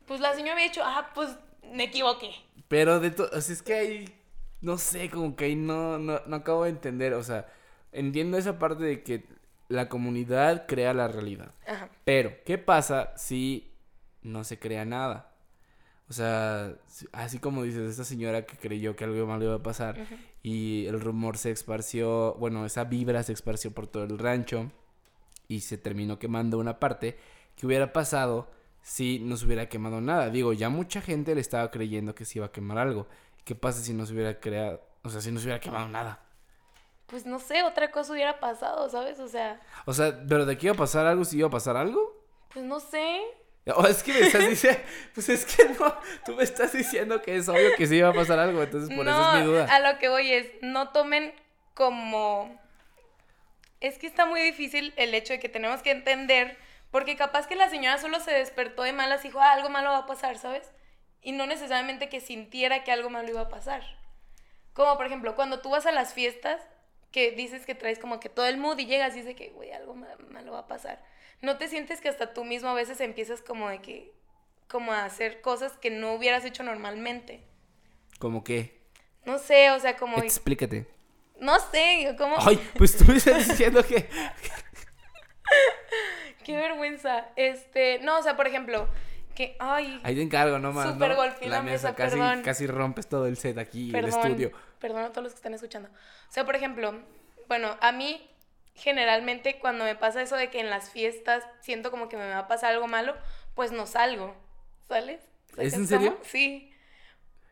[0.08, 1.30] Pues la señora había dicho, ah, pues
[1.74, 2.32] me equivoqué.
[2.68, 4.16] pero de todo, o sea, es que ahí,
[4.62, 7.48] no sé, como que ahí no, no, no acabo de entender, o sea,
[7.92, 9.26] entiendo esa parte de que
[9.68, 11.52] la comunidad crea la realidad.
[11.68, 11.90] Ajá.
[12.06, 13.72] Pero, ¿qué pasa si
[14.24, 15.32] no se crea nada?
[16.10, 16.74] O sea,
[17.12, 19.96] así como dices, esta señora que creyó que algo malo iba a pasar
[20.42, 24.72] y el rumor se esparció, bueno, esa vibra se esparció por todo el rancho
[25.50, 27.18] y se terminó quemando una parte,
[27.58, 28.50] ¿qué hubiera pasado
[28.82, 30.30] si no se hubiera quemado nada?
[30.30, 33.08] Digo, ya mucha gente le estaba creyendo que se iba a quemar algo.
[33.44, 36.20] ¿Qué pasa si no se hubiera creado, o sea, si no se hubiera quemado nada?
[37.08, 39.20] Pues no sé, otra cosa hubiera pasado, ¿sabes?
[39.20, 41.76] O sea, O sea, ¿pero de qué iba a pasar algo si iba a pasar
[41.76, 42.18] algo?
[42.54, 43.20] pues no sé.
[43.76, 44.80] O es que me estás diciendo,
[45.16, 48.14] pues es que no, tú me estás diciendo que es obvio que sí iba a
[48.14, 49.66] pasar algo, entonces por eso es mi duda.
[49.66, 51.34] a lo que voy es, no tomen
[51.74, 52.56] como...
[53.80, 56.58] Es que está muy difícil el hecho de que tenemos que entender,
[56.92, 59.92] porque capaz que la señora solo se despertó de malas y dijo, ah, algo malo
[59.92, 60.72] va a pasar, ¿sabes?
[61.22, 63.84] Y no necesariamente que sintiera que algo malo iba a pasar.
[64.74, 66.62] Como por ejemplo, cuando tú vas a las fiestas,
[67.12, 69.72] que dices que traes como que todo el mood y llegas y dices que, güey,
[69.72, 71.04] algo ma- malo va a pasar.
[71.42, 74.14] ¿No te sientes que hasta tú mismo a veces empiezas como de que,
[74.68, 77.42] como a hacer cosas que no hubieras hecho normalmente?
[78.20, 78.80] Como que,
[79.26, 80.18] No sé, o sea, como...
[80.18, 80.86] explícate.
[81.40, 82.36] No sé, como...
[82.40, 84.10] Ay, pues tú me estás diciendo que...
[86.44, 87.28] Qué vergüenza.
[87.36, 88.88] Este, no, o sea, por ejemplo,
[89.36, 89.56] que...
[89.60, 91.16] Ay, Ahí te encargo nomás, Súper ¿no?
[91.16, 92.42] golpeé la mesa, casi, perdón.
[92.42, 94.52] casi rompes todo el set aquí, el estudio.
[94.80, 95.90] Perdón a todos los que están escuchando.
[95.90, 97.00] O sea, por ejemplo,
[97.48, 98.26] bueno, a mí
[98.76, 102.40] generalmente cuando me pasa eso de que en las fiestas siento como que me va
[102.40, 103.16] a pasar algo malo,
[103.54, 104.36] pues no salgo,
[104.88, 105.22] ¿sales?
[105.58, 106.14] ¿Es ¿Sacas en serio?
[106.14, 106.26] cómo?
[106.26, 106.69] Sí.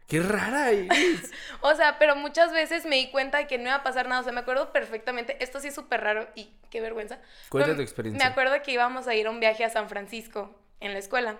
[0.07, 1.31] Qué rara eres.
[1.61, 4.21] O sea, pero muchas veces me di cuenta de que no iba a pasar nada.
[4.21, 5.37] O sea, me acuerdo perfectamente.
[5.43, 7.19] Esto sí es súper raro y qué vergüenza.
[7.49, 8.23] Cuenta tu experiencia.
[8.23, 11.37] Me acuerdo que íbamos a ir a un viaje a San Francisco en la escuela.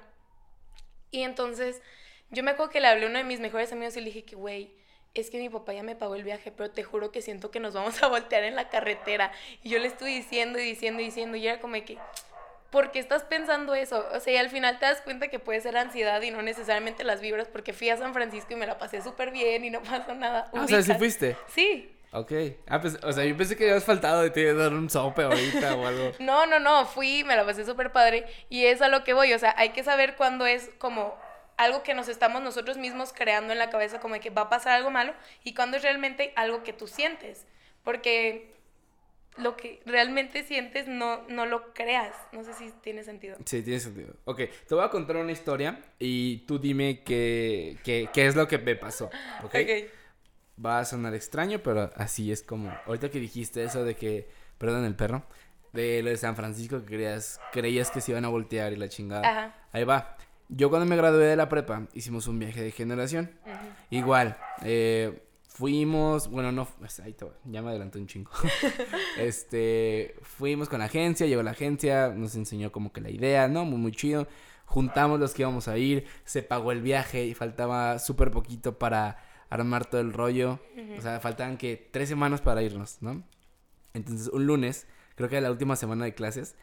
[1.12, 1.82] Y entonces,
[2.30, 4.24] yo me acuerdo que le hablé a uno de mis mejores amigos y le dije
[4.24, 4.74] que, güey,
[5.14, 7.60] es que mi papá ya me pagó el viaje, pero te juro que siento que
[7.60, 9.32] nos vamos a voltear en la carretera.
[9.64, 11.38] Y yo le estuve diciendo y diciendo y diciendo.
[11.38, 11.98] Y era como de que,
[12.70, 14.06] ¿por qué estás pensando eso?
[14.14, 17.04] O sea, y al final te das cuenta que puede ser ansiedad y no necesariamente
[17.04, 19.82] las vibras, porque fui a San Francisco y me la pasé súper bien y no
[19.84, 20.50] pasó nada.
[20.54, 21.38] Ah, o sea, ¿sí fuiste?
[21.48, 21.94] Sí.
[22.12, 22.32] Ok.
[22.68, 25.24] Ah, pues, o sea, yo pensé que habías faltado de ti de dar un sope
[25.24, 26.12] ahorita o algo.
[26.20, 29.34] No, no, no, fui, me la pasé súper padre y es a lo que voy,
[29.34, 31.16] o sea, hay que saber cuándo es como
[31.58, 34.50] algo que nos estamos nosotros mismos creando en la cabeza como de que va a
[34.50, 37.46] pasar algo malo y cuándo es realmente algo que tú sientes,
[37.84, 38.57] porque
[39.38, 43.38] lo que realmente sientes no, no lo creas, no sé si tiene sentido.
[43.46, 44.14] Sí, tiene sentido.
[44.26, 48.48] Ok, te voy a contar una historia y tú dime qué, qué, qué es lo
[48.48, 49.10] que me pasó.
[49.44, 49.56] ¿ok?
[50.64, 52.72] Va a sonar extraño, pero así es como.
[52.88, 54.28] Ahorita que dijiste eso de que.
[54.58, 55.24] Perdón, el perro.
[55.72, 58.90] De lo de San Francisco que creías, creías que se iban a voltear y la
[58.90, 59.30] chingada.
[59.30, 59.56] Ajá.
[59.72, 60.18] Ahí va.
[60.50, 63.30] Yo cuando me gradué de la prepa hicimos un viaje de generación.
[63.92, 64.38] Igual.
[64.64, 65.22] eh,
[65.58, 66.30] fuimos.
[66.30, 66.68] Bueno, no.
[67.04, 68.32] ahí te voy, Ya me adelanté un chingo.
[69.18, 70.16] este.
[70.22, 71.26] Fuimos con la agencia.
[71.26, 72.10] Llegó la agencia.
[72.10, 73.66] Nos enseñó como que la idea, ¿no?
[73.66, 74.28] Muy, muy chido.
[74.66, 76.06] Juntamos los que íbamos a ir.
[76.26, 79.18] Se pagó el viaje y faltaba súper poquito para
[79.50, 80.60] armar todo el rollo.
[80.98, 83.24] O sea, faltaban que tres semanas para irnos, ¿no?
[83.94, 86.56] Entonces, un lunes, creo que la última semana de clases,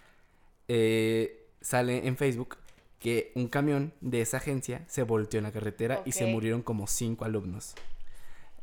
[0.68, 2.58] eh, sale en Facebook
[3.00, 6.86] que un camión de esa agencia se volteó en la carretera y se murieron como
[6.86, 7.74] cinco alumnos.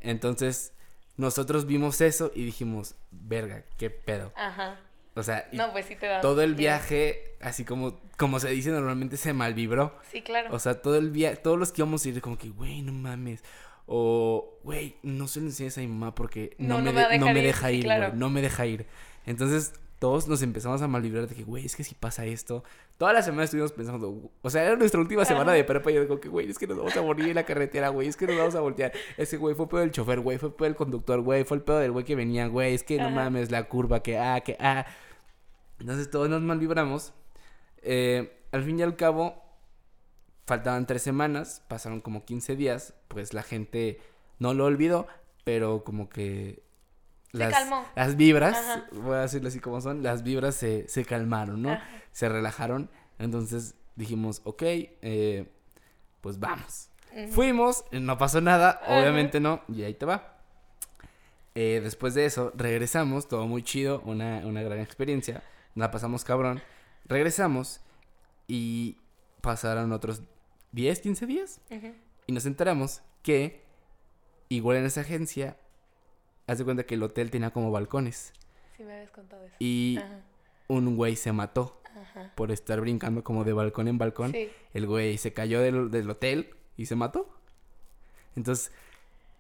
[0.02, 0.74] Entonces,
[1.18, 4.32] nosotros vimos eso y dijimos, verga, qué pedo.
[4.36, 4.80] Ajá.
[5.14, 6.22] O sea, No, pues sí te da.
[6.22, 9.98] todo el viaje, así como, como se dice normalmente, se malvibró.
[10.10, 10.54] Sí, claro.
[10.56, 12.94] O sea, todo el viaje, todos los que íbamos a ir, como que, güey, no
[12.94, 13.44] mames.
[13.88, 17.18] O, güey, no se lo enseñes a mi mamá porque no, No, me, no me
[17.34, 18.08] no ir, deja sí, ir, claro.
[18.08, 18.86] güey, no me deja ir.
[19.26, 22.64] Entonces, todos nos empezamos a malvibrar de que, güey, es que si pasa esto.
[22.98, 26.02] Toda la semana estuvimos pensando, o sea, era nuestra última semana de prepa y yo
[26.02, 28.26] digo que, güey, es que nos vamos a morir en la carretera, güey, es que
[28.26, 28.92] nos vamos a voltear.
[29.16, 31.78] Ese güey fue pedo del chofer, güey, fue pedo del conductor, güey, fue el pedo
[31.78, 34.88] del güey que venía, güey, es que no mames, la curva, que ah, que ah.
[35.80, 37.14] Entonces todos nos malvibramos.
[37.84, 39.36] Eh, al fin y al cabo,
[40.48, 44.00] faltaban tres semanas, pasaron como 15 días, pues la gente
[44.40, 45.06] no lo olvidó,
[45.44, 46.64] pero como que
[47.32, 47.86] Se las, calmó.
[47.96, 48.86] las vibras, Ajá.
[48.92, 51.72] voy a decirlo así como son, las vibras se, se calmaron, ¿no?
[51.72, 51.88] Ajá.
[52.12, 52.90] Se relajaron,
[53.20, 55.50] entonces dijimos, ok, eh,
[56.22, 56.90] pues vamos.
[57.32, 60.38] Fuimos, no pasó nada, obviamente no, y ahí te va.
[61.56, 65.44] Eh, después de eso, regresamos, todo muy chido, una, una gran experiencia,
[65.76, 66.62] la pasamos cabrón.
[67.06, 67.82] Regresamos
[68.48, 68.98] y
[69.42, 70.22] pasaron otros
[70.72, 71.62] 10, 15 días
[72.28, 73.66] y nos enteramos que
[74.48, 75.58] igual en esa agencia,
[76.48, 78.34] haz de cuenta que el hotel tenía como balcones
[78.78, 79.56] Sí me habías contado eso.
[79.60, 80.20] y Ajá.
[80.68, 82.32] un güey se mató Ajá.
[82.36, 84.32] por estar brincando como de balcón en balcón.
[84.32, 84.50] Sí.
[84.74, 87.30] El güey se cayó del, del hotel y se mató.
[88.36, 88.72] Entonces,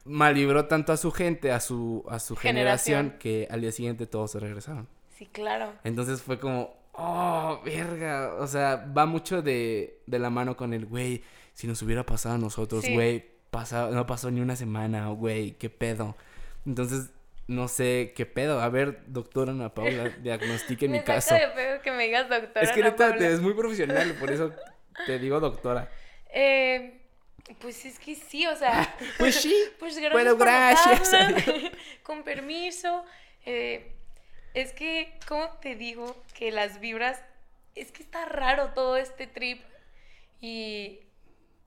[0.06, 3.20] malvibró tanto a su gente, a su, a su generación, Generación.
[3.20, 4.88] que al día siguiente todos se regresaron.
[5.18, 5.74] Sí, claro.
[5.84, 8.36] Entonces fue como, oh, verga.
[8.40, 11.24] O sea, va mucho de, de la mano con el güey.
[11.54, 12.94] Si nos hubiera pasado a nosotros, Sí.
[12.94, 16.16] güey, pasa- no pasó ni una semana, güey, qué pedo.
[16.65, 17.12] Entonces,
[17.47, 18.62] no sé qué pedo.
[18.62, 21.36] A ver, doctora Ana Paula, diagnostique mi caso.
[21.36, 22.62] de pedo que me digas doctora.
[22.65, 23.17] Es que Paula.
[23.17, 24.54] te es muy profesional, por eso
[25.06, 25.91] te digo doctora.
[26.34, 27.02] Eh,
[27.60, 28.95] pues es que sí, o sea.
[29.17, 29.56] Pues sí.
[29.80, 31.12] Pues gracias Bueno, gracias.
[32.04, 33.04] Con permiso.
[33.45, 33.95] Eh,
[34.54, 36.15] es que, ¿cómo te digo?
[36.34, 37.21] Que las vibras.
[37.76, 39.62] Es que está raro todo este trip.
[40.39, 41.00] Y.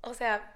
[0.00, 0.50] O sea.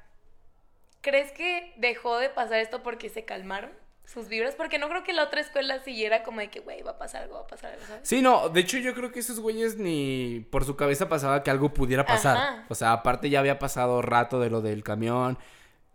[1.00, 3.70] ¿Crees que dejó de pasar esto porque se calmaron
[4.08, 4.54] sus vibras?
[4.54, 7.24] Porque no creo que la otra escuela siguiera como de que, güey, va a pasar
[7.24, 8.08] algo, va a pasar algo, ¿sabes?
[8.08, 11.50] Sí, no, de hecho yo creo que esos güeyes ni por su cabeza pasaba que
[11.50, 12.36] algo pudiera pasar.
[12.36, 12.64] Ajá.
[12.68, 15.38] O sea, aparte ya había pasado rato de lo del camión.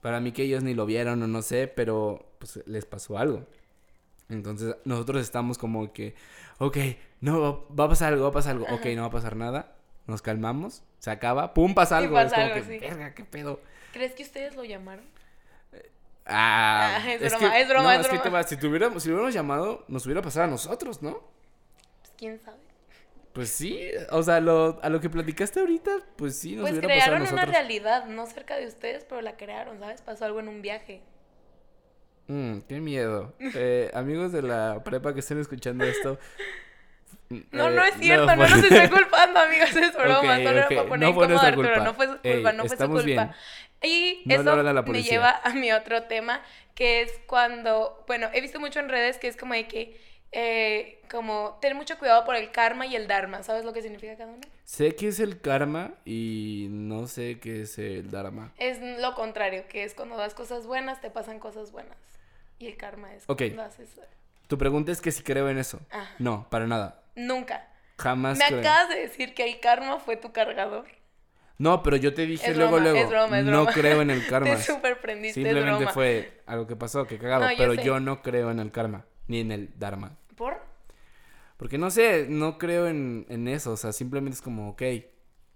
[0.01, 3.47] Para mí que ellos ni lo vieron o no sé, pero pues les pasó algo.
[4.29, 6.15] Entonces nosotros estamos como que,
[6.59, 6.77] ok,
[7.21, 8.65] no, va, a pasar algo, va a pasar algo.
[8.65, 8.95] Ok, Ajá.
[8.95, 9.75] no va a pasar nada.
[10.05, 12.15] Nos calmamos, se acaba, pum, pasa algo.
[12.15, 12.79] pasa es como algo, que, sí.
[12.79, 13.61] verga, qué pedo.
[13.93, 15.05] ¿Crees que ustedes lo llamaron?
[16.25, 18.29] Ah, Ah, es que- broma, es broma, no, es que broma.
[18.37, 21.19] va, si, tuviéramos, si lo hubiéramos llamado, nos hubiera pasado a nosotros, ¿no?
[22.01, 22.57] Pues quién sabe.
[23.33, 26.87] Pues sí, o sea, lo, a lo que platicaste ahorita, pues sí, nos Pues hubiera
[26.87, 27.55] pasado a crearon una nosotros.
[27.55, 30.01] realidad, no cerca de ustedes, pero la crearon, ¿sabes?
[30.03, 31.01] Pasó algo en un viaje.
[32.27, 33.33] Mm, qué miedo.
[33.39, 36.17] Eh, amigos de la prepa que estén escuchando esto.
[37.51, 40.83] No, eh, no es cierto, no, los estoy culpando, amigos, es broma, solo era para
[40.85, 41.83] poner no fue nuestra Arturo, culpa.
[41.83, 43.03] no fue su culpa, Ey, no fue su culpa.
[43.03, 43.31] bien.
[43.83, 46.41] Y No eso me lleva a mi otro tema,
[46.75, 49.99] que es cuando, bueno, he visto mucho en redes que es como de que,
[50.31, 54.15] eh, como, tener mucho cuidado por el karma y el dharma, ¿sabes lo que significa
[54.15, 54.41] cada uno?
[54.63, 58.51] Sé que es el karma y no sé qué es el dharma.
[58.57, 61.97] Es lo contrario, que es cuando das cosas buenas, te pasan cosas buenas.
[62.59, 63.39] Y el karma es Ok.
[63.39, 63.89] cuando haces...
[64.47, 65.79] Tu pregunta es que si creo en eso.
[65.91, 66.15] Ajá.
[66.19, 67.02] No, para nada.
[67.15, 67.67] Nunca.
[67.97, 68.59] Jamás Me creo.
[68.59, 70.85] acabas de decir que el karma fue tu cargador.
[71.59, 72.99] No, pero yo te dije Es luego, broma, luego.
[73.05, 74.55] es broma, es no creo en el karma.
[74.55, 75.91] Te Simplemente broma.
[75.91, 77.43] fue algo que pasó, que cagado.
[77.47, 80.17] No, pero yo no creo en el karma, ni en el dharma.
[80.35, 80.59] ¿Por?
[81.57, 83.71] Porque no sé, no creo en, en eso.
[83.73, 84.81] O sea, simplemente es como, ok,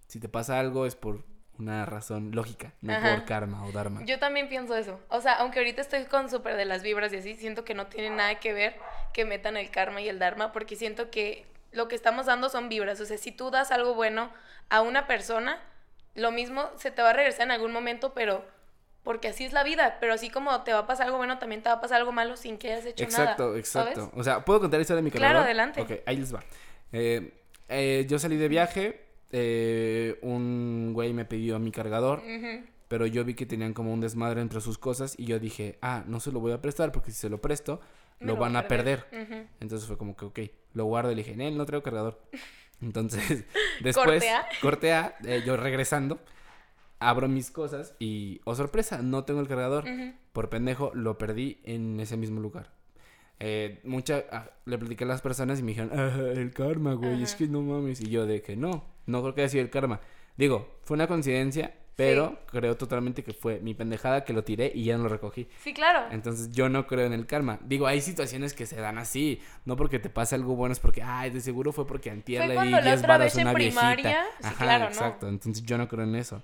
[0.08, 1.26] si te pasa algo es por
[1.58, 3.15] una razón lógica, no Ajá.
[3.15, 4.06] por karma o dharma.
[4.06, 5.00] Yo también pienso eso.
[5.10, 7.88] O sea, aunque ahorita estoy con súper de las vibras y así, siento que no
[7.88, 8.76] tiene nada que ver
[9.18, 12.70] que metan el karma y el dharma, porque siento que lo que estamos dando son
[12.70, 13.02] vibras.
[13.02, 14.30] O sea, si tú das algo bueno
[14.70, 15.60] a una persona,
[16.16, 18.46] lo mismo se te va a regresar en algún momento, pero
[19.04, 19.98] porque así es la vida.
[20.00, 22.12] Pero así como te va a pasar algo bueno, también te va a pasar algo
[22.12, 23.58] malo sin que hayas hecho Exacto, nada.
[23.60, 24.02] exacto.
[24.02, 24.14] ¿sabes?
[24.16, 25.46] O sea, ¿puedo contar la historia de mi Claro, cargador?
[25.46, 25.82] adelante.
[25.82, 26.44] Ok, ahí les va.
[26.92, 27.34] Eh,
[27.70, 32.22] eh, yo salí de viaje, eh, un güey me pidió mi cargador,
[32.88, 36.04] pero yo vi que tenían como un desmadre entre sus cosas y yo dije, ah,
[36.08, 37.82] no se lo voy a prestar porque si se lo presto,
[38.20, 39.06] Lo va van a perder.
[39.12, 39.46] Ujú.
[39.60, 40.40] Entonces fue como que, ok,
[40.74, 42.22] lo guardo y le dije, no traigo cargador.
[42.82, 43.46] Entonces,
[43.82, 44.46] después, Corte A.
[44.62, 46.20] corte A, eh, yo regresando,
[47.00, 49.86] abro mis cosas y, oh sorpresa, no tengo el cargador.
[49.86, 50.13] Ujú.
[50.34, 52.72] Por pendejo, lo perdí en ese mismo lugar.
[53.40, 57.22] Eh, mucha, ah, le platiqué a las personas y me dijeron, "Ah, el karma, güey,
[57.22, 57.38] es Ajá.
[57.40, 58.02] que no mames.
[58.02, 60.00] Y yo de que no, no creo que haya sido el karma.
[60.38, 64.83] Digo, fue una coincidencia, pero creo totalmente que fue mi pendejada que lo tiré y
[64.85, 65.50] ya no lo recogí.
[65.63, 66.06] Sí, claro.
[66.12, 67.58] Entonces yo no creo en el karma.
[67.63, 69.41] Digo, hay situaciones que se dan así.
[69.65, 72.50] No porque te pase algo bueno, es porque, ay, de seguro fue porque antier le
[72.50, 73.81] di cuando la 10 otra varos vez a una viejita.
[73.81, 74.25] primaria.
[74.39, 74.89] Sí, Ajá, claro, ¿no?
[74.91, 75.27] exacto.
[75.27, 76.43] Entonces yo no creo en eso.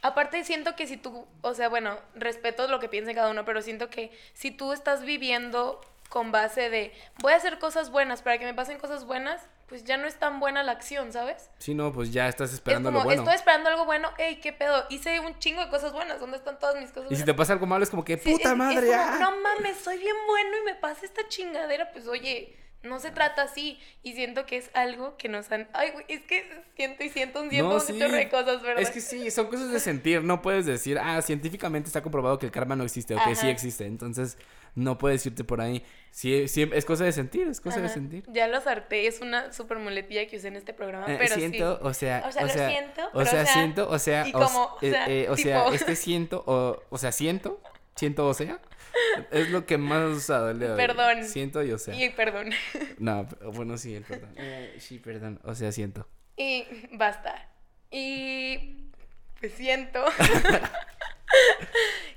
[0.00, 3.60] Aparte siento que si tú, o sea, bueno, respeto lo que piense cada uno, pero
[3.60, 8.38] siento que si tú estás viviendo con base de voy a hacer cosas buenas para
[8.38, 11.50] que me pasen cosas buenas, pues ya no es tan buena la acción, ¿sabes?
[11.58, 13.22] Sí, no, pues ya estás esperando es como, lo bueno.
[13.22, 16.58] estoy esperando algo bueno, ey, qué pedo, hice un chingo de cosas buenas, ¿dónde están
[16.58, 17.26] todas mis cosas Y si buenas?
[17.26, 19.18] te pasa algo malo es como que, Sí, puta es- es madre, como, ah".
[19.20, 23.40] no mames, soy bien bueno y me pasa esta chingadera, pues oye, no se trata
[23.44, 23.80] así.
[24.02, 25.66] Y siento que es algo que nos han.
[25.72, 26.44] Ay, güey, es que
[26.76, 27.94] siento y siento un siento No, sí.
[27.94, 28.82] de cosas, ¿verdad?
[28.82, 30.22] Es que sí, son cosas de sentir.
[30.22, 33.48] No puedes decir, ah, científicamente está comprobado que el karma no existe o que sí
[33.48, 33.86] existe.
[33.86, 34.36] Entonces,
[34.74, 35.84] no puedes irte por ahí.
[36.10, 38.24] Sí, sí, es cosa de sentir, es cosa de sentir.
[38.28, 41.76] Ya lo harté, es una super muletilla que usé en este programa, Eh, pero siento,
[41.76, 41.80] sí.
[41.82, 44.38] o sea, O sea, lo siento, o sea, o sea, siento, o sea, y o,
[44.38, 47.60] s- como, o eh, sea, eh, o sea, tipo- este siento, o, o sea, siento,
[47.96, 48.60] siento, o sea,
[49.32, 50.86] es lo que más he usado el día de hoy.
[50.86, 51.24] Perdón.
[51.24, 51.94] Siento y o sea.
[51.96, 52.50] Y perdón.
[52.98, 54.34] No, bueno, sí, el perdón.
[54.36, 56.06] Eh, sí, perdón, o sea, siento.
[56.36, 57.48] Y basta.
[57.90, 58.88] Y
[59.40, 60.04] pues siento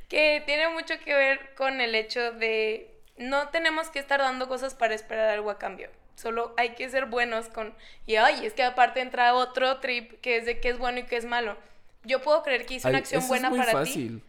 [0.09, 4.76] que tiene mucho que ver con el hecho de no tenemos que estar dando cosas
[4.76, 5.89] para esperar algo a cambio.
[6.15, 7.76] Solo hay que ser buenos con...
[8.05, 11.03] Y ay, es que aparte entra otro trip que es de qué es bueno y
[11.03, 11.55] qué es malo.
[12.03, 13.78] Yo puedo creer que hice una acción eso buena es muy para ti.
[13.89, 14.24] fácil.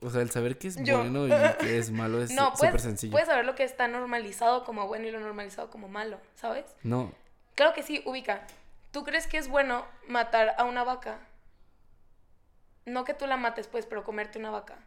[0.00, 2.80] O sea, el saber qué es Yo- bueno y qué es malo es No, súper
[2.80, 3.12] sencillo.
[3.12, 6.64] puedes saber lo que está normalizado como bueno y lo normalizado como malo, ¿sabes?
[6.82, 7.12] No,
[7.54, 8.46] Claro que sí, ubica.
[8.92, 11.18] ¿Tú crees que es bueno matar a una vaca?
[12.86, 14.78] No que tú la mates, pues, pero comerte una vaca.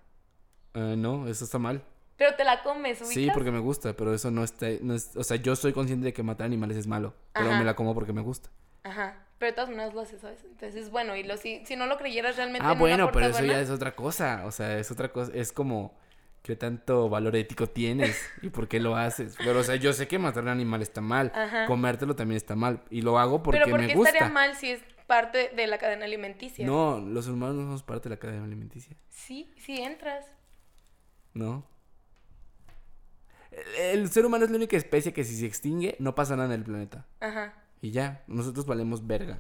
[0.73, 1.83] eh, no, eso está mal.
[2.17, 3.13] Pero te la comes, ubicas.
[3.13, 6.05] Sí, porque me gusta, pero eso no está, no es, o sea, yo soy consciente
[6.05, 8.49] de que matar animales es malo, pero me la como porque me gusta.
[8.83, 9.17] Ajá.
[9.37, 10.43] Pero de todas maneras lo haces, ¿sabes?
[10.43, 11.15] Entonces es bueno.
[11.15, 13.95] Y lo, si, si no lo creyeras realmente Ah, bueno, pero eso ya es otra
[13.95, 15.97] cosa, o sea, es otra cosa, es como
[16.41, 19.37] qué tanto valor ético tienes y por qué lo haces.
[19.37, 21.67] Pero, o sea, yo sé que matar a un animal está mal, Ajá.
[21.67, 24.09] comértelo también está mal, y lo hago porque Pero ¿por me qué gusta.
[24.09, 26.66] estaría mal si es parte de la cadena alimenticia?
[26.66, 28.95] No, los humanos no somos parte de la cadena alimenticia.
[29.10, 30.26] Sí, sí entras.
[31.34, 31.66] No.
[33.51, 36.53] El, el ser humano es la única especie que si se extingue no pasa nada
[36.53, 37.07] en el planeta.
[37.20, 37.55] Ajá.
[37.82, 39.39] Y ya, nosotros valemos verga.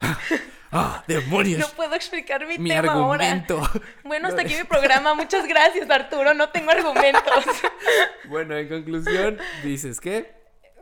[0.72, 1.60] ¡Ah, demonios!
[1.60, 3.58] No puedo explicar mi, mi tema argumento.
[3.58, 3.80] ahora.
[4.04, 5.14] Bueno, hasta aquí mi programa.
[5.14, 6.34] Muchas gracias, Arturo.
[6.34, 7.22] No tengo argumentos.
[8.28, 10.34] bueno, en conclusión, dices, ¿qué?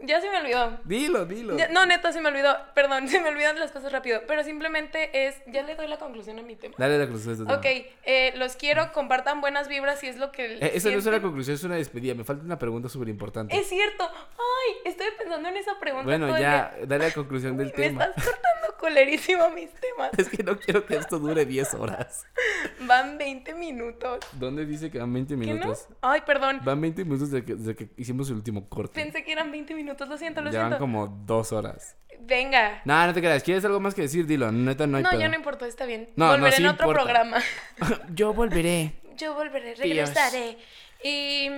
[0.03, 0.79] Ya se me olvidó.
[0.85, 1.57] Dilo, dilo.
[1.57, 2.57] Ya- no, neta, se me olvidó.
[2.75, 4.23] Perdón, se me olvidan las cosas rápido.
[4.27, 5.37] Pero simplemente es.
[5.47, 6.75] Ya le doy la conclusión a mi tema.
[6.79, 7.37] Dale la conclusión.
[7.37, 7.87] de este Ok, tema.
[8.05, 10.55] eh, los quiero, compartan buenas vibras y es lo que.
[10.57, 12.15] Eh, eso no es una conclusión, es una despedida.
[12.15, 13.57] Me falta una pregunta súper importante.
[13.59, 14.05] Es cierto.
[14.13, 16.05] Ay, estoy pensando en esa pregunta.
[16.07, 18.05] Bueno, todo ya, dale la conclusión del Me tema.
[18.05, 20.11] estás cortando colerísimo mis temas.
[20.19, 22.27] Es que no quiero que esto dure 10 horas.
[22.81, 24.19] Van 20 minutos.
[24.33, 25.55] ¿Dónde dice que van 20 ¿Qué no?
[25.55, 25.89] minutos?
[26.01, 26.61] Ay, perdón.
[26.65, 29.01] Van 20 minutos desde que, desde que hicimos el último corte.
[29.01, 29.84] Pensé que eran 20 minutos.
[29.85, 30.79] Lo siento, lo Ya van siento.
[30.79, 31.97] como dos horas.
[32.21, 32.81] Venga.
[32.85, 33.43] No, no te creas.
[33.43, 34.27] ¿Quieres algo más que decir?
[34.27, 34.51] Dilo.
[34.51, 35.21] Neta, no hay No, pedo.
[35.21, 36.09] ya no importa, está bien.
[36.17, 37.05] No, no, Volveré sí en otro importa.
[37.05, 37.39] programa.
[38.15, 38.93] Yo volveré.
[39.17, 39.79] Yo volveré, Dios.
[39.81, 40.57] regresaré.
[41.03, 41.49] Y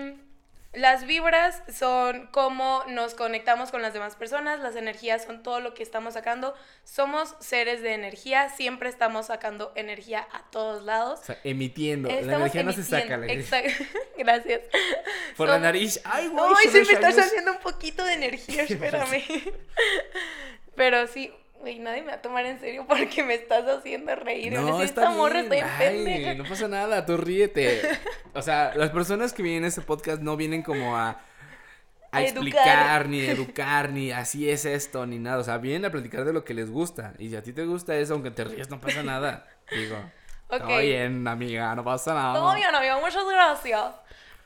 [0.76, 5.72] las vibras son cómo nos conectamos con las demás personas, las energías son todo lo
[5.72, 6.54] que estamos sacando.
[6.84, 11.20] Somos seres de energía, siempre estamos sacando energía a todos lados.
[11.20, 12.10] O sea, emitiendo.
[12.10, 13.16] la energía no se saca.
[13.16, 13.84] La Exacto.
[14.18, 14.60] Gracias.
[15.36, 15.98] Por la nariz.
[16.04, 16.44] Ay, güey.
[16.46, 19.24] Ay, sí, me estás haciendo un poquito de energía, espérame.
[20.76, 24.52] Pero sí, güey, nadie me va a tomar en serio porque me estás haciendo reír.
[24.52, 26.34] No, está esta morra está en pendeja.
[26.34, 27.80] No pasa nada, tú ríete.
[28.36, 31.20] O sea, las personas que vienen a este podcast no vienen como a,
[32.12, 35.38] explicar, ni educar, ni así es esto, ni nada.
[35.38, 37.14] O sea, vienen a platicar de lo que les gusta.
[37.18, 39.46] Y si a ti te gusta eso, aunque te ríes, no pasa nada.
[39.70, 39.96] Digo,
[40.48, 40.60] Ok.
[40.60, 42.34] está bien, amiga, no pasa nada.
[42.34, 43.94] Todo bien, amigo, muchas gracias.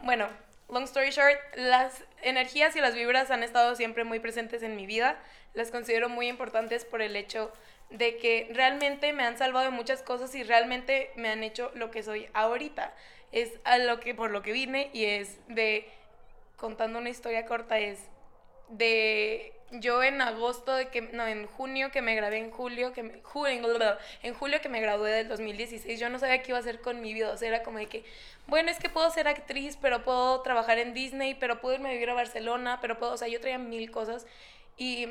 [0.01, 0.29] Bueno,
[0.69, 4.87] long story short, las energías y las vibras han estado siempre muy presentes en mi
[4.87, 5.17] vida.
[5.55, 7.53] Las considero muy importantes por el hecho
[7.91, 11.91] de que realmente me han salvado de muchas cosas y realmente me han hecho lo
[11.91, 12.95] que soy ahorita.
[13.33, 15.89] Es a lo que por lo que vine y es de
[16.57, 17.99] contando una historia corta es
[18.69, 23.03] de yo en agosto de que no en junio que me gradué en julio que
[23.05, 23.65] me, ju- en,
[24.23, 27.01] en julio que me gradué del 2016 yo no sabía qué iba a hacer con
[27.01, 28.05] mi vida o sea era como de que
[28.49, 31.93] bueno es que puedo ser actriz pero puedo trabajar en Disney pero puedo irme a
[31.93, 34.27] vivir a Barcelona pero puedo o sea yo traía mil cosas
[34.77, 35.09] y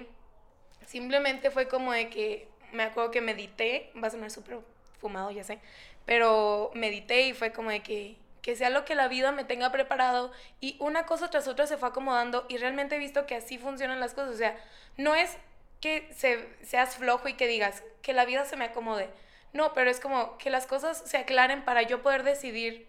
[0.85, 4.59] simplemente fue como de que me acuerdo que medité va a sonar súper
[4.99, 5.59] fumado ya sé
[6.05, 9.71] pero medité y fue como de que que sea lo que la vida me tenga
[9.71, 10.31] preparado
[10.61, 13.99] y una cosa tras otra se fue acomodando y realmente he visto que así funcionan
[13.99, 14.33] las cosas.
[14.33, 14.57] O sea,
[14.97, 15.37] no es
[15.81, 19.09] que se, seas flojo y que digas que la vida se me acomode.
[19.53, 22.87] No, pero es como que las cosas se aclaren para yo poder decidir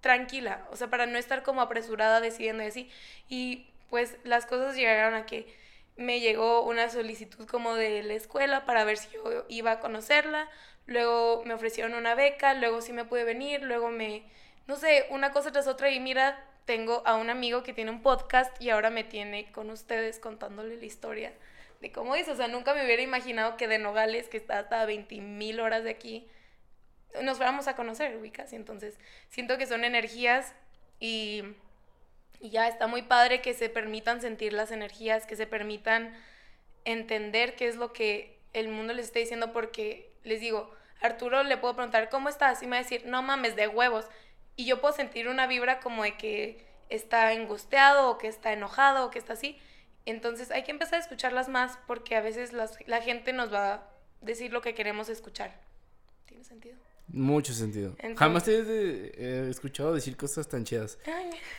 [0.00, 2.90] tranquila, o sea, para no estar como apresurada decidiendo así.
[3.28, 5.54] Y pues las cosas llegaron a que
[5.96, 10.48] me llegó una solicitud como de la escuela para ver si yo iba a conocerla.
[10.90, 14.24] Luego me ofrecieron una beca, luego sí me pude venir, luego me,
[14.66, 18.02] no sé, una cosa tras otra y mira, tengo a un amigo que tiene un
[18.02, 21.32] podcast y ahora me tiene con ustedes contándole la historia
[21.80, 22.28] de cómo es.
[22.28, 25.84] O sea, nunca me hubiera imaginado que de Nogales, que está hasta 20 mil horas
[25.84, 26.26] de aquí,
[27.22, 28.52] nos fuéramos a conocer, ubicas.
[28.52, 30.54] Y entonces siento que son energías
[30.98, 31.44] y,
[32.40, 36.12] y ya está muy padre que se permitan sentir las energías, que se permitan
[36.84, 41.56] entender qué es lo que el mundo les está diciendo, porque les digo, Arturo le
[41.56, 42.62] puedo preguntar, ¿cómo estás?
[42.62, 44.06] Y me va a decir, no mames, de huevos.
[44.56, 49.06] Y yo puedo sentir una vibra como de que está angustiado o que está enojado
[49.06, 49.58] o que está así.
[50.06, 53.74] Entonces hay que empezar a escucharlas más porque a veces las, la gente nos va
[53.74, 53.90] a
[54.20, 55.58] decir lo que queremos escuchar.
[56.26, 56.76] ¿Tiene sentido?
[57.08, 57.96] Mucho sentido.
[58.16, 60.98] Jamás te he escuchado decir cosas tan chidas.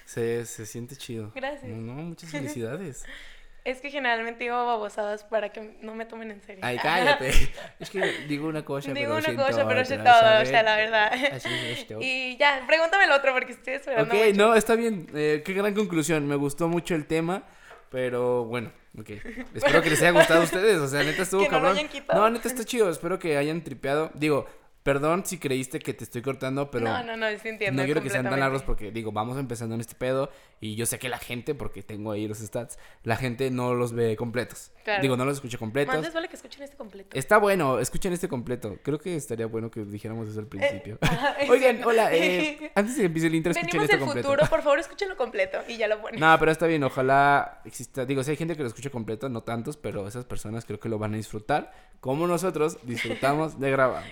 [0.06, 1.32] Se, se siente chido.
[1.36, 1.64] Gracias.
[1.64, 3.04] No, muchas felicidades.
[3.64, 6.62] Es que generalmente digo babosadas para que no me tomen en serio.
[6.64, 7.32] Ay, cállate.
[7.80, 10.76] es que digo una cosa, digo pero una cosa, pero sé todo, o sea, la
[10.76, 11.14] verdad.
[11.32, 11.98] Así es esto.
[12.02, 14.14] Y ya, pregúntame el otro porque estoy esperando.
[14.14, 15.08] Ok, no, está bien.
[15.14, 16.28] Eh, qué gran conclusión.
[16.28, 17.44] Me gustó mucho el tema.
[17.92, 19.10] Pero bueno, ok.
[19.54, 20.80] Espero que les haya gustado a ustedes.
[20.80, 21.78] O sea, neta estuvo cabrón.
[22.14, 22.90] No, neta está chido.
[22.90, 24.12] Espero que hayan tripeado.
[24.14, 24.48] Digo,
[24.84, 26.86] Perdón si creíste que te estoy cortando, pero.
[26.86, 27.82] No, no, no, sí entiendo.
[27.82, 30.32] No quiero que sean tan largos porque, digo, vamos empezando en este pedo.
[30.60, 33.94] Y yo sé que la gente, porque tengo ahí los stats, la gente no los
[33.94, 34.72] ve completos.
[35.02, 35.94] Digo, no los escucha completos.
[35.94, 37.16] Antes vale que escuchen este completo.
[37.18, 38.78] Está bueno, escuchen este completo.
[38.82, 40.98] Creo que estaría bueno que dijéramos eso al principio.
[41.40, 44.28] Eh, Oigan, hola, eh, antes de que empiece el intro, escuchen este completo.
[44.28, 46.20] futuro, por favor, escúchenlo completo y ya lo ponen.
[46.20, 48.06] No, pero está bien, ojalá exista.
[48.06, 50.90] Digo, si hay gente que lo escucha completo, no tantos, pero esas personas creo que
[50.90, 54.04] lo van a disfrutar, como nosotros disfrutamos de grabar.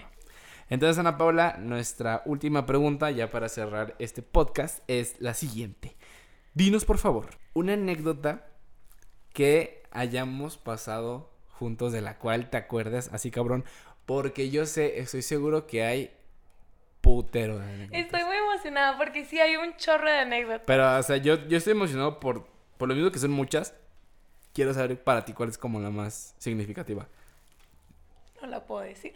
[0.70, 5.96] Entonces, Ana Paula, nuestra última pregunta, ya para cerrar este podcast, es la siguiente.
[6.54, 8.46] Dinos, por favor, una anécdota
[9.34, 13.66] que hayamos pasado juntos de la cual te acuerdas así, cabrón.
[14.06, 16.12] Porque yo sé, estoy seguro que hay
[17.02, 18.02] putero de anécdotas.
[18.06, 20.64] Estoy muy emocionada porque sí hay un chorro de anécdotas.
[20.66, 22.48] Pero, o sea, yo, yo estoy emocionado por,
[22.78, 23.74] por lo mismo que son muchas.
[24.54, 27.08] Quiero saber para ti cuál es como la más significativa.
[28.42, 29.14] No la puedo decir.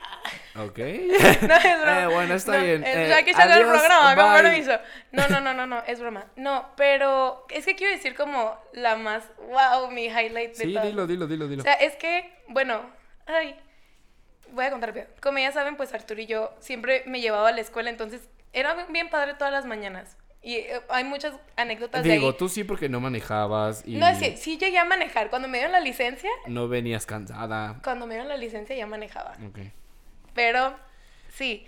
[0.55, 0.77] Ok.
[0.77, 1.41] no, es
[1.81, 2.01] broma.
[2.01, 2.83] Eh, bueno, está bien.
[2.85, 4.77] Eh, hay que sacar el programa, con permiso.
[5.11, 6.25] No, no, no, no, no, es broma.
[6.35, 11.07] No, pero es que quiero decir como la más, wow, mi highlight de Sí, dilo,
[11.07, 11.61] dilo, dilo, dilo.
[11.61, 12.81] O sea, es que, bueno,
[13.25, 13.55] ay,
[14.51, 15.07] voy a contar rápido.
[15.21, 18.85] Como ya saben, pues Arturo y yo siempre me llevaba a la escuela, entonces era
[18.89, 20.17] bien padre todas las mañanas.
[20.43, 22.37] Y eh, hay muchas anécdotas Digo, de ahí.
[22.37, 23.95] tú sí porque no manejabas y...
[23.95, 25.29] No, es que sí llegué a manejar.
[25.29, 26.29] Cuando me dieron la licencia...
[26.47, 27.79] No venías cansada.
[27.81, 29.37] Cuando me dieron la licencia ya manejaba.
[29.47, 29.59] Ok.
[30.33, 30.75] Pero,
[31.33, 31.65] sí.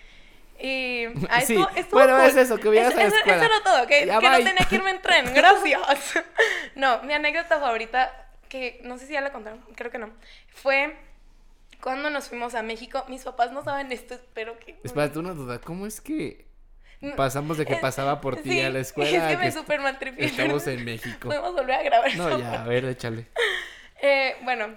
[0.59, 1.05] Y...
[1.29, 1.57] Ah, sí.
[1.91, 3.35] bueno, es eso, que hubieras a la escuela.
[3.37, 5.25] Eso, era todo, que, que no tenía que irme en tren.
[5.33, 6.25] Gracias.
[6.75, 8.11] no, mi anécdota favorita,
[8.49, 10.09] que no sé si ya la contaron, creo que no,
[10.49, 10.97] fue
[11.81, 13.05] cuando nos fuimos a México.
[13.07, 14.77] Mis papás no saben esto, espero que...
[14.83, 15.59] Espérate, una duda.
[15.61, 16.44] ¿Cómo es que
[17.13, 19.09] Pasamos de que pasaba por ti a la escuela.
[19.09, 20.25] Es que me súper maltripié.
[20.25, 21.27] Estamos en México.
[21.27, 22.15] Podemos volver a grabar.
[22.15, 23.27] No, ya, a ver, échale.
[24.01, 24.75] Eh, bueno,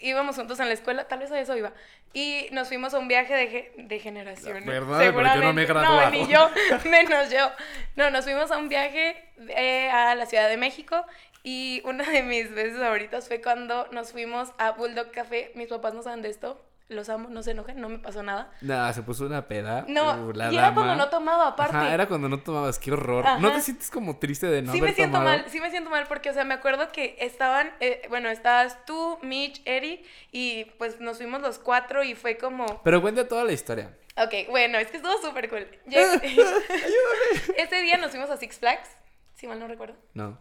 [0.00, 1.72] íbamos juntos en la escuela, tal vez a eso iba.
[2.12, 4.66] Y nos fuimos a un viaje de, de generaciones.
[4.66, 5.12] ¿Verdad?
[5.12, 6.02] Porque yo no me he graduado.
[6.02, 6.50] No, ni yo,
[6.90, 7.50] menos yo.
[7.96, 9.16] No, nos fuimos a un viaje
[9.48, 11.04] eh, a la Ciudad de México
[11.42, 15.52] y una de mis veces favoritas fue cuando nos fuimos a Bulldog Café.
[15.54, 16.60] Mis papás no saben de esto,
[16.90, 18.50] los amo, no se enojen, no me pasó nada.
[18.60, 19.84] Nada, se puso una peda.
[19.88, 21.76] No, uh, y era cuando no tomaba, aparte.
[21.76, 23.24] Ajá, era cuando no tomabas, qué horror.
[23.40, 25.38] ¿No te sientes como triste de no sí haber me siento tomado?
[25.38, 28.84] mal, sí me siento mal porque, o sea, me acuerdo que estaban, eh, bueno, estabas
[28.84, 32.82] tú, Mitch, Eric, y pues nos fuimos los cuatro y fue como...
[32.82, 33.96] Pero cuenta toda la historia.
[34.16, 35.66] Ok, bueno, es que estuvo súper cool.
[37.56, 38.90] Ese día nos fuimos a Six Flags,
[39.34, 39.96] si mal no recuerdo.
[40.14, 40.38] No.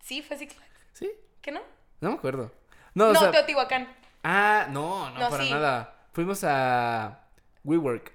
[0.00, 0.70] Sí, fue Six Flags.
[0.92, 1.10] ¿Sí?
[1.42, 1.60] ¿Qué no?
[2.00, 2.52] No me acuerdo.
[2.94, 3.88] No, no Teotihuacán.
[4.22, 5.94] Ah, no, no, para nada.
[6.12, 7.20] Fuimos a
[7.64, 8.12] WeWork.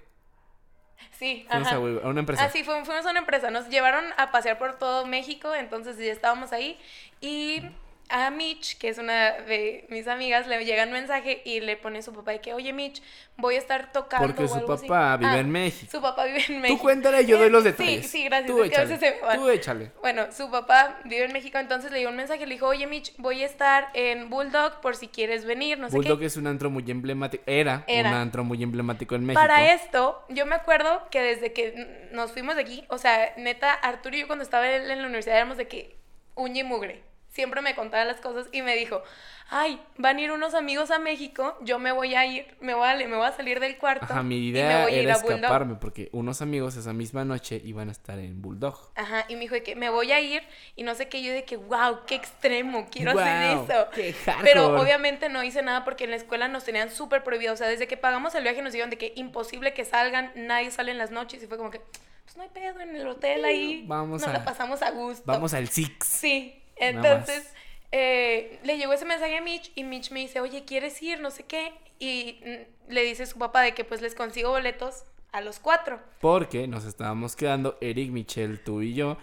[1.12, 2.44] Sí, fuimos A, una empresa.
[2.44, 3.50] Ah, sí, fuimos a una empresa.
[3.50, 6.80] Nos llevaron a pasear por todo México, entonces ya estábamos ahí.
[7.20, 7.62] Y
[8.08, 12.00] a Mitch, que es una de mis amigas, le llega un mensaje y le pone
[12.00, 13.02] a su papá de que, oye Mitch,
[13.36, 14.26] voy a estar tocando.
[14.26, 15.90] Porque su papá vive ah, en México.
[15.90, 16.78] Su papá vive en México.
[16.78, 18.02] Tú cuéntale, yo doy los detalles.
[18.02, 18.48] Sí, sí, gracias.
[18.48, 18.98] Tú échale.
[19.34, 19.92] Tú échale.
[20.00, 23.14] Bueno, su papá vive en México, entonces le dio un mensaje, le dijo, oye Mitch,
[23.16, 26.70] voy a estar en Bulldog por si quieres venir, no sé Bulldog es un antro
[26.70, 29.40] muy emblemático, era, era, un antro muy emblemático en México.
[29.40, 33.72] Para esto, yo me acuerdo que desde que nos fuimos de aquí, o sea, neta,
[33.72, 35.96] Arturo y yo cuando estaba en la universidad éramos de que
[36.34, 37.11] uña y mugre.
[37.32, 39.02] Siempre me contaba las cosas y me dijo,
[39.50, 42.86] ay, van a ir unos amigos a México, yo me voy a ir, me voy
[42.88, 44.04] a, me voy a salir del cuarto.
[44.04, 45.36] Ajá, mi y me idea voy a ir era a Bulldog".
[45.38, 48.92] escaparme porque unos amigos esa misma noche iban a estar en Bulldog.
[48.94, 50.42] Ajá, y me dijo de que me voy a ir
[50.76, 53.88] y no sé qué, yo de que, wow, qué extremo, quiero hacer eso.
[53.94, 57.56] qué Pero obviamente no hice nada porque en la escuela nos tenían súper prohibido, o
[57.56, 60.92] sea, desde que pagamos el viaje nos dijeron de que imposible que salgan, nadie sale
[60.92, 61.80] en las noches y fue como que,
[62.24, 65.22] pues no hay pedo en el hotel ahí, Vamos nos a- la pasamos a gusto.
[65.26, 66.06] Vamos al Six.
[66.06, 67.52] Sí, entonces
[67.92, 71.20] eh, le llegó ese mensaje a Mitch y Mitch me dice, oye, ¿quieres ir?
[71.20, 71.72] No sé qué.
[71.98, 76.00] Y mm, le dice su papá de que pues les consigo boletos a los cuatro.
[76.20, 79.18] Porque nos estábamos quedando Eric, Michelle, tú y yo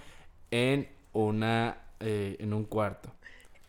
[0.52, 3.12] en una eh, en un cuarto.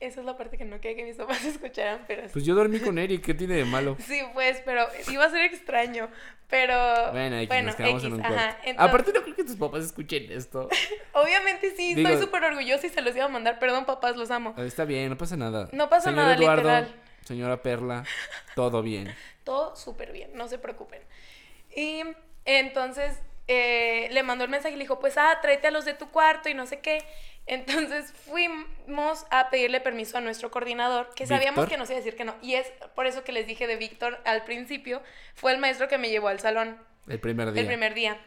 [0.01, 2.23] Esa es la parte que no quería que mis papás escucharan, pero.
[2.33, 3.97] Pues yo dormí con Eric, ¿qué tiene de malo?
[4.07, 6.09] Sí, pues, pero iba a ser extraño.
[6.49, 6.75] Pero.
[7.13, 8.57] Bueno, X, nos quedamos en X, un ajá.
[8.65, 10.69] Entonces, Aparte no creo que tus papás escuchen esto.
[11.13, 13.59] obviamente sí, Digo- estoy súper orgullosa y se los iba a mandar.
[13.59, 14.55] Perdón, papás, los amo.
[14.57, 15.69] Ah, Está bien, no pasa nada.
[15.73, 16.95] No pasa Señor nada, Eduardo, literal.
[17.25, 18.05] Señora Perla,
[18.55, 19.15] todo bien.
[19.45, 21.03] Todo súper bien, no se preocupen.
[21.77, 22.03] Y
[22.47, 25.95] entonces eh, le mandó el mensaje y le dijo, pues, ah, tráete a los de
[25.95, 27.05] tu cuarto y no sé qué.
[27.51, 31.69] Entonces fuimos a pedirle permiso a nuestro coordinador, que sabíamos ¿Víctor?
[31.69, 32.37] que nos iba a decir que no.
[32.43, 35.03] Y es por eso que les dije de Víctor al principio,
[35.35, 36.79] fue el maestro que me llevó al salón
[37.09, 37.61] El primer día.
[37.63, 38.19] el primer día.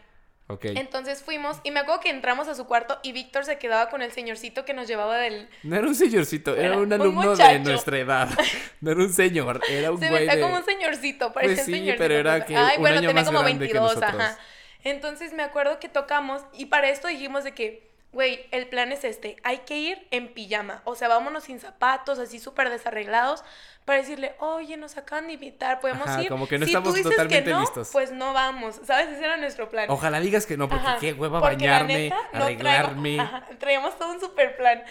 [0.48, 0.66] Ok.
[0.66, 4.02] Entonces fuimos y me acuerdo que entramos a su cuarto y Víctor se quedaba con
[4.02, 5.48] el señorcito que nos llevaba del...
[5.64, 8.30] No era un señorcito, era Era un un alumno de nuestra edad.
[8.82, 10.42] No era un señor, era un Se güey de...
[10.42, 12.04] como un señorcito, parecía Pues sí, un señorcito.
[12.04, 14.22] pero era que Ay, un bueno, año tenía más como grande que 22, nosotros.
[14.22, 14.38] ajá.
[14.84, 19.04] Entonces me acuerdo que tocamos y para esto dijimos de que, güey, el plan es
[19.04, 23.44] este, hay que ir en pijama, o sea, vámonos sin zapatos, así súper desarreglados,
[23.86, 26.30] para decirle, oye, nos acaban de invitar, podemos Ajá, ir.
[26.30, 27.90] como que no si estamos tú dices totalmente que no, listos.
[27.92, 29.10] Pues no vamos, ¿sabes?
[29.10, 29.90] Ese era nuestro plan.
[29.90, 33.16] Ojalá digas que no, porque Ajá, qué hueva porque la bañarme, no arreglarme.
[33.18, 34.84] traíamos- ajá, traíamos todo un super plan.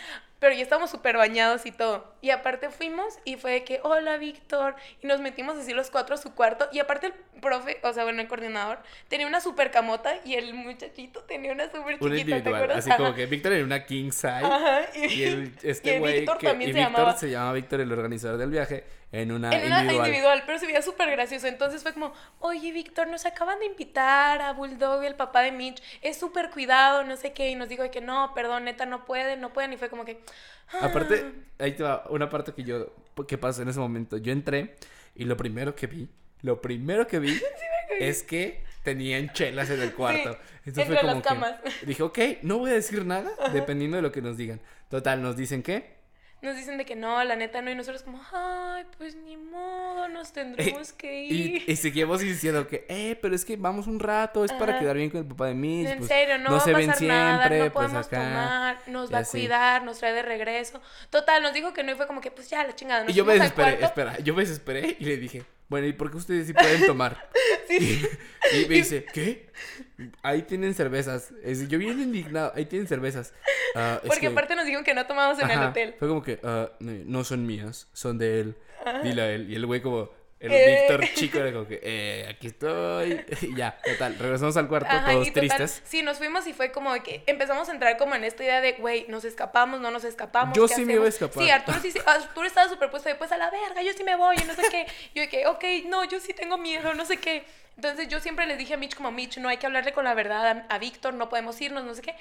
[0.43, 2.05] Pero ya estábamos súper bañados y todo.
[2.20, 4.74] Y aparte fuimos y fue de que, hola Víctor.
[5.01, 6.68] Y nos metimos así los cuatro a su cuarto.
[6.72, 10.53] Y aparte el profe, o sea, bueno, el coordinador, tenía una super camota y el
[10.53, 12.05] muchachito tenía una súper chiquita.
[12.07, 12.78] Un ¿te individual, acuerdas?
[12.78, 14.28] así como que Víctor era una king size.
[14.28, 17.16] Ajá, Y el, este güey Víctor que también y se Víctor llamaba.
[17.16, 18.82] se llama Víctor, el organizador del viaje,
[19.13, 20.09] en una, En una individual.
[20.09, 20.43] individual.
[20.47, 21.47] pero se veía súper gracioso.
[21.47, 25.83] Entonces fue como, oye, Víctor, nos acaban de invitar a Bulldog, el papá de Mitch.
[26.01, 27.51] Es súper cuidado, no sé qué.
[27.51, 29.73] Y nos dijo que no, perdón, neta, no pueden, no pueden.
[29.75, 30.19] Y fue como que.
[30.73, 30.87] "Ah".
[30.87, 32.87] Aparte, ahí te va una parte que yo,
[33.29, 34.17] que pasó en ese momento.
[34.17, 34.75] Yo entré
[35.15, 36.09] y lo primero que vi,
[36.41, 37.39] lo primero que vi
[38.01, 40.37] es que tenían chelas en el cuarto.
[40.65, 41.55] Entonces entre fue como las que camas.
[41.87, 44.61] dije, ok, no voy a decir nada, dependiendo de lo que nos digan.
[44.89, 46.01] Total, nos dicen que
[46.43, 47.70] Nos dicen de que no, la neta no.
[47.70, 51.62] Y nosotros como, ay, pues ni modo, nos tendremos que ir.
[51.66, 54.97] Y, y seguimos diciendo que, eh, pero es que vamos un rato, es para quedar
[54.97, 55.88] bien con el papá de Mitch.
[55.88, 58.16] en pues, serio, no, va se a ven pasar nada, siempre, no pues podemos acá.
[58.18, 60.80] tomar, nos va a cuidar, nos trae de regreso.
[61.11, 63.05] Total, nos dijo que no y fue como que, pues ya, la chingada.
[63.05, 66.11] Nos Y yo me desesperé, espera, yo me desesperé y le dije, bueno, ¿y por
[66.11, 67.29] qué ustedes sí pueden tomar?
[67.68, 68.05] Sí.
[68.53, 69.47] Y me dice, ¿qué?
[70.23, 71.33] Ahí tienen cervezas.
[71.43, 73.33] Es- yo bien indignado, ahí tienen cervezas.
[73.75, 75.95] Ah, es Porque que- aparte nos dijeron que no tomamos en el hotel.
[75.99, 78.57] Fue como que, no, no son mías, son de él.
[79.05, 79.51] Dile a él.
[79.51, 80.11] Y el güey como,
[80.43, 80.86] el Eh.
[80.88, 83.24] Víctor chico era como que, eh, aquí estoy.
[83.43, 85.82] Y ya, total, regresamos al cuarto Ajá, todos total, tristes.
[85.84, 88.72] Sí, nos fuimos y fue como que empezamos a entrar como en esta idea de,
[88.72, 90.57] güey, nos escapamos, no nos escapamos.
[90.57, 91.43] Yo ¿qué sí me iba a escapar.
[91.43, 94.16] Sí, Arturo, sí, Arturo estaba súper puesto de, pues a la verga, yo sí me
[94.16, 94.86] voy, y no sé qué.
[95.14, 97.45] Yo de que, ok, no, yo sí tengo miedo, no sé qué.
[97.77, 100.14] Entonces yo siempre les dije a Mitch como, Mitch, no hay que hablarle con la
[100.14, 102.14] verdad a, a Víctor, no podemos irnos, no sé qué.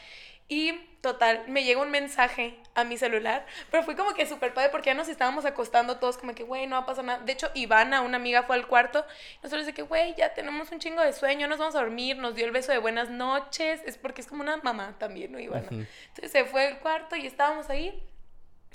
[0.47, 4.69] Y total, me llega un mensaje a mi celular, pero fue como que súper padre
[4.69, 7.19] porque ya nos estábamos acostando todos como que, güey, no va a pasar nada.
[7.23, 9.05] De hecho, Ivana, una amiga, fue al cuarto
[9.41, 12.35] nosotros de que, güey, ya tenemos un chingo de sueño, nos vamos a dormir, nos
[12.35, 15.67] dio el beso de buenas noches, es porque es como una mamá también, ¿no, Ivana?
[15.67, 15.85] Ujú.
[16.09, 18.03] Entonces se fue al cuarto y estábamos ahí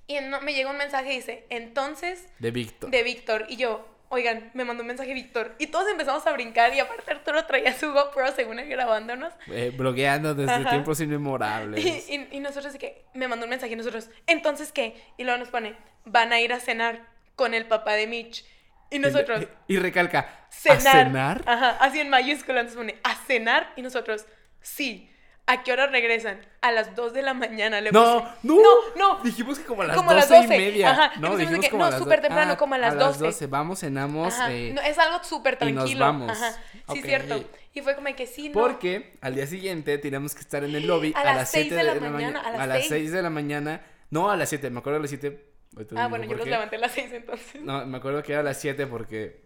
[0.06, 2.90] y no, me llega un mensaje y dice, entonces, De Víctor.
[2.90, 3.46] de Víctor.
[3.48, 5.54] Y yo, oigan, me mandó un mensaje Víctor.
[5.58, 9.32] Y todos empezamos a brincar y aparte Arturo traía su GoPro según él grabándonos.
[9.48, 10.70] Eh, blogueando desde Ajá.
[10.70, 11.84] tiempos inmemorables.
[11.84, 15.00] Y, y- y nosotros de que me mandó un mensaje y nosotros, entonces qué?
[15.16, 18.44] Y luego nos pone, van a ir a cenar con el papá de Mitch.
[18.90, 20.78] Y nosotros, Y, y recalca, cenar.
[20.78, 21.42] ¿a cenar?
[21.46, 23.72] Ajá, así en mayúsculas nos pone, a cenar.
[23.76, 24.24] Y nosotros,
[24.60, 25.10] sí.
[25.48, 26.40] ¿A qué hora regresan?
[26.60, 27.80] A las 2 de la mañana.
[27.80, 28.34] Le No, puse.
[28.42, 28.70] no, no,
[29.18, 29.22] no.
[29.24, 30.90] Dijimos que como a las Como a las 12 y 12, media.
[30.90, 31.12] ajá.
[31.20, 33.06] No, de dijimos que, como no, súper temprano, Ah, como a las A 12.
[33.10, 34.34] las 12, vamos, cenamos.
[34.50, 36.00] Eh, no, es algo súper y nos tranquilo.
[36.04, 36.30] vamos.
[36.32, 37.04] Ajá, sí, Ok.
[37.04, 37.44] cierto.
[37.74, 38.54] Y fue como que sí, no.
[38.54, 41.66] Porque al día siguiente teníamos que estar en el lobby A a, las las seis
[41.68, 42.10] 7 de la mañana.
[42.10, 42.88] mañana, a las A las seis.
[42.88, 43.80] 6 de la mañana.
[44.10, 45.52] No, a las 7, me acuerdo a las 7.
[45.96, 47.60] Ah, bueno, yo los levanté a las 6 entonces.
[47.62, 49.44] No, me acuerdo que era a las 7 porque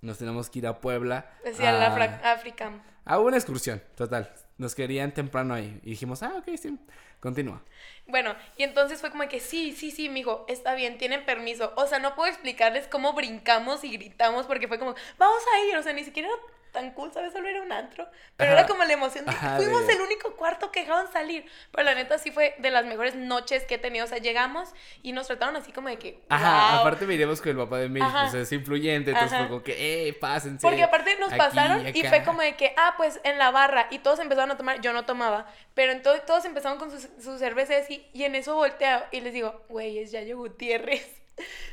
[0.00, 1.30] nos tenemos que ir a Puebla.
[1.44, 1.86] Decía a, la
[2.32, 2.70] África.
[3.04, 4.32] a una excursión, total.
[4.58, 5.80] Nos querían temprano ahí.
[5.82, 6.78] Y dijimos, ah, ok, sí.
[7.20, 7.62] Continúa.
[8.06, 11.72] Bueno, y entonces fue como que sí, sí, sí, mijo, está bien, tienen permiso.
[11.76, 15.76] O sea, no puedo explicarles cómo brincamos y gritamos porque fue como, vamos a ir,
[15.76, 16.38] o sea, ni siquiera era
[16.76, 17.32] tan cool, ¿sabes?
[17.32, 18.06] Solo era un antro.
[18.36, 18.60] Pero Ajá.
[18.60, 21.46] era como la emoción de Ajá, fuimos de- el único cuarto que dejaban salir.
[21.72, 24.04] Pero la neta sí fue de las mejores noches que he tenido.
[24.04, 24.68] O sea, llegamos
[25.02, 26.20] y nos trataron así como de que.
[26.28, 26.80] Ajá, "Wow".
[26.82, 29.42] aparte miremos con el papá de Mitch, pues es influyente, entonces Ajá.
[29.44, 30.60] fue como que, eh, pásense.
[30.62, 32.08] Porque aparte nos aquí, pasaron y acá.
[32.10, 34.92] fue como de que, ah, pues en la barra y todos empezaron a tomar, yo
[34.92, 39.02] no tomaba, pero entonces todos empezaron con sus, sus cervezas y, y en eso volteo
[39.12, 41.06] y les digo, güey, es Yayo Gutiérrez.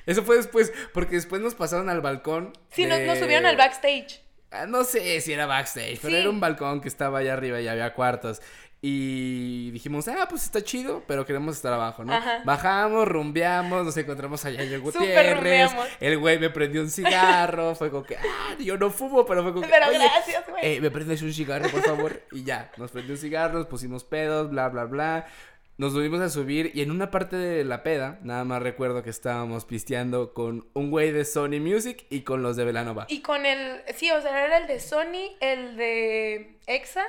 [0.06, 2.51] Eso fue después, porque después nos pasaron al balcón.
[2.72, 4.22] Sí, nos, de- nos subieron al backstage.
[4.54, 7.68] Ah, No sé si era backstage, pero era un balcón que estaba allá arriba y
[7.68, 8.41] había cuartos.
[8.86, 12.14] Y dijimos, ah, pues está chido, pero queremos estar abajo, ¿no?
[12.14, 12.41] Ajá.
[12.43, 15.72] Bajamos, rumbeamos, nos encontramos allá en Gutiérrez.
[16.01, 17.76] El güey me prendió un cigarro.
[17.76, 19.72] fue como que, ah, yo no fumo, pero fue como que.
[19.72, 20.60] Pero "Oye, gracias, güey.
[20.76, 22.24] eh, ¿Me prendes un cigarro, por favor?
[22.34, 25.28] Y ya, nos prendió un cigarro, nos pusimos pedos, bla, bla, bla.
[25.78, 29.10] Nos volvimos a subir y en una parte de la peda, nada más recuerdo que
[29.10, 33.08] estábamos pisteando con un güey de Sony Music y con los de Velanova.
[33.10, 37.06] Y con el, sí, o sea, era el de Sony, el de EXA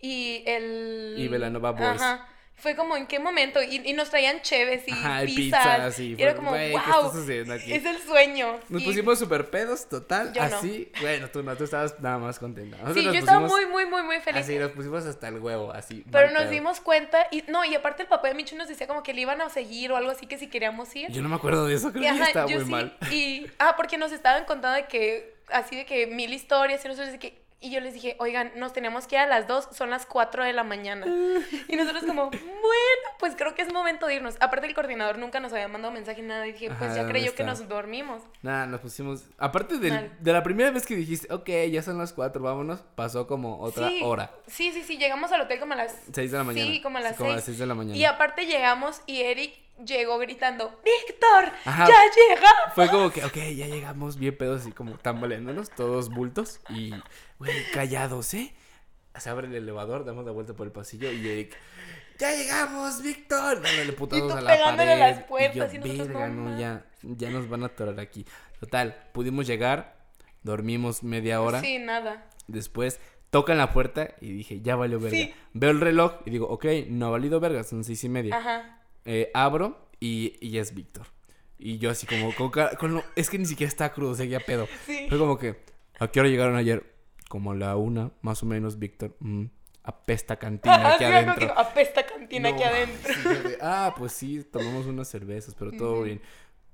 [0.00, 1.14] y el...
[1.16, 2.02] Y Belanova Boys.
[2.02, 2.28] Ajá.
[2.58, 3.62] Fue como, ¿en qué momento?
[3.62, 7.52] Y, y nos traían cheves y Ajá, y era como, güey, ¿qué wow, está sucediendo
[7.52, 7.70] aquí?
[7.72, 8.58] es el sueño.
[8.70, 10.56] Nos Y- pusimos super pedos, total, Yo no.
[10.56, 10.90] así.
[11.02, 12.78] Bueno, tú no, tú estabas nada más contenta.
[12.78, 14.40] Nosotros Sí, yo estaba muy, muy, muy, muy feliz.
[14.42, 16.02] Así, nos pusimos hasta el huevo, así.
[16.10, 16.50] Pero nos pedo.
[16.50, 19.20] dimos cuenta, y no, y aparte el papá de Michu nos decía como que le
[19.20, 21.10] iban a seguir o algo así, que si queríamos ir.
[21.12, 22.96] Yo no me acuerdo de eso, creo Y, que ajá, estaba yo muy sí, mal.
[23.10, 27.12] Y, ah, porque nos estaban contando de que, así de que mil historias y nosotros
[27.12, 29.90] de que, y yo les dije, oigan, nos tenemos que ir a las dos, son
[29.90, 31.06] las 4 de la mañana.
[31.68, 34.36] Y nosotros como, bueno, pues creo que es momento de irnos.
[34.40, 37.00] Aparte el coordinador nunca nos había mandado mensaje ni nada y dije, Ajá, pues ¿de
[37.02, 37.44] ya creyó que está?
[37.44, 38.22] nos dormimos.
[38.42, 39.24] Nada, nos pusimos.
[39.38, 43.26] Aparte del- de la primera vez que dijiste, ok, ya son las cuatro, vámonos, pasó
[43.26, 44.30] como otra sí, hora.
[44.46, 46.70] Sí, sí, sí, llegamos al hotel como a las Seis de la mañana.
[46.70, 47.36] Sí, como a las Como a seis.
[47.36, 47.96] las seis de la mañana.
[47.96, 49.54] Y aparte llegamos y Eric
[49.84, 51.86] llegó gritando, Víctor, Ajá.
[51.86, 51.94] ya
[52.28, 52.74] llegamos.
[52.74, 56.60] Fue como que, ok, ya llegamos bien pedos, así como tambaleándonos, todos bultos.
[56.70, 56.92] Y,
[57.38, 58.54] güey, callados, ¿eh?
[59.16, 61.56] Se abre el elevador, damos la vuelta por el pasillo y Eric,
[62.18, 63.62] ¡ya llegamos, Víctor!
[63.62, 65.00] Dándole putazos Y tú a la pegándole pared.
[65.16, 68.26] las puertas y y yo, verga, no, ya, ya nos van a atorar aquí.
[68.60, 69.96] Total, pudimos llegar,
[70.42, 71.60] dormimos media hora.
[71.60, 72.28] Sí, nada.
[72.46, 73.00] Después
[73.30, 75.16] tocan la puerta y dije, ya valió verga.
[75.16, 75.34] Sí.
[75.52, 78.36] Veo el reloj y digo, ok, no ha valido verga, son seis y media.
[78.36, 78.80] Ajá.
[79.06, 81.06] Eh, abro y, y es Víctor.
[81.58, 84.68] Y yo así como, con con lo- es que ni siquiera está crudo, seguía pedo.
[84.86, 85.06] Sí.
[85.08, 85.56] Fue como que,
[85.98, 86.84] ¿a qué hora llegaron ayer?
[87.28, 89.16] Como a la una, más o menos, Víctor.
[89.20, 89.46] Mm,
[89.84, 91.58] apesta cantina aquí adentro.
[91.58, 93.14] apesta cantina aquí adentro.
[93.14, 96.20] sí, yo de, ah, pues sí, tomamos unas cervezas, pero todo bien.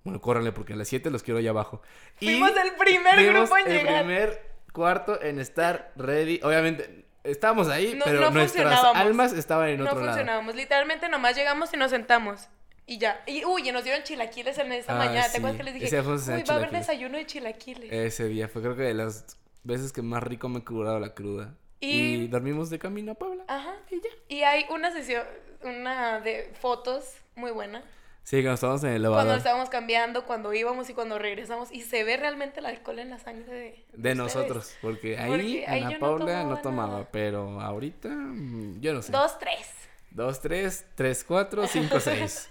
[0.05, 1.81] Bueno, córranle porque a las 7 los quiero allá abajo.
[2.19, 4.05] Y Fuimos el primer grupo en el llegar.
[4.05, 6.41] primer cuarto en estar ready.
[6.43, 10.09] Obviamente, estábamos ahí, No- pero no nuestras almas estaban en No otro lado.
[10.11, 10.55] funcionábamos.
[10.55, 12.49] Literalmente nomás llegamos y nos sentamos.
[12.87, 13.23] Y ya.
[13.27, 15.23] Y uy, y nos dieron chilaquiles en esta Ah, mañana.
[15.25, 15.33] sí.
[15.33, 16.01] ¿Te acuerdas que les dije?
[16.01, 17.93] Uy, va a haber desayuno de chilaquiles.
[17.93, 21.15] Ese día fue creo que de las veces que más rico me he curado la
[21.15, 21.55] cruda.
[21.81, 23.45] Y, Y- dormimos de camino a Puebla.
[23.49, 23.75] Ajá.
[23.91, 24.09] Y ya.
[24.29, 25.25] Y hay una sesión,
[25.63, 27.83] una de fotos muy buena.
[28.25, 29.39] Sí, cuando estábamos en el Cuando elevador.
[29.39, 31.73] estábamos cambiando, cuando íbamos y cuando regresamos.
[31.73, 35.65] Y se ve realmente el alcohol en la sangre de, De nosotros, porque ahí Porque
[35.67, 39.11] ahí Ana no Paula no tomaba pero ahorita mm, yo no sé.
[39.13, 39.69] Dos, tres.
[40.11, 42.49] Dos, tres, tres, cuatro, cinco, seis.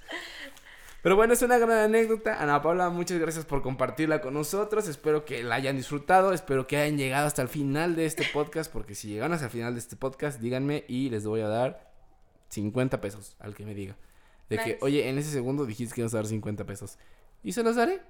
[1.01, 2.41] Pero bueno, es una gran anécdota.
[2.41, 4.87] Ana Paula, muchas gracias por compartirla con nosotros.
[4.87, 6.33] Espero que la hayan disfrutado.
[6.33, 8.71] Espero que hayan llegado hasta el final de este podcast.
[8.71, 11.89] Porque si llegan hasta el final de este podcast, díganme y les voy a dar
[12.49, 13.95] 50 pesos al que me diga.
[14.57, 16.97] De que, oye, en ese segundo dijiste que ibas a dar 50 pesos.
[17.43, 18.01] ¿Y se los daré?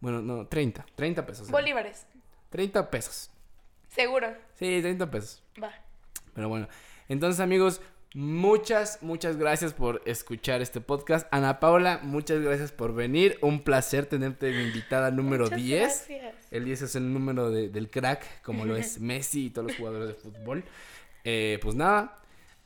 [0.00, 0.86] Bueno, no, 30.
[0.94, 1.50] 30 pesos.
[1.50, 2.06] Bolívares.
[2.50, 3.30] 30 pesos.
[3.88, 4.28] Seguro.
[4.54, 5.42] Sí, 30 pesos.
[5.62, 5.72] Va.
[6.34, 6.68] Pero bueno,
[7.08, 7.80] entonces amigos,
[8.14, 11.26] muchas, muchas gracias por escuchar este podcast.
[11.32, 13.38] Ana Paula, muchas gracias por venir.
[13.42, 15.80] Un placer tenerte de invitada número Muchas 10.
[16.08, 16.34] Gracias.
[16.52, 19.76] El 10 es el número de- del crack, como lo es Messi y todos los
[19.76, 20.64] jugadores de fútbol.
[21.24, 22.16] Eh, pues nada,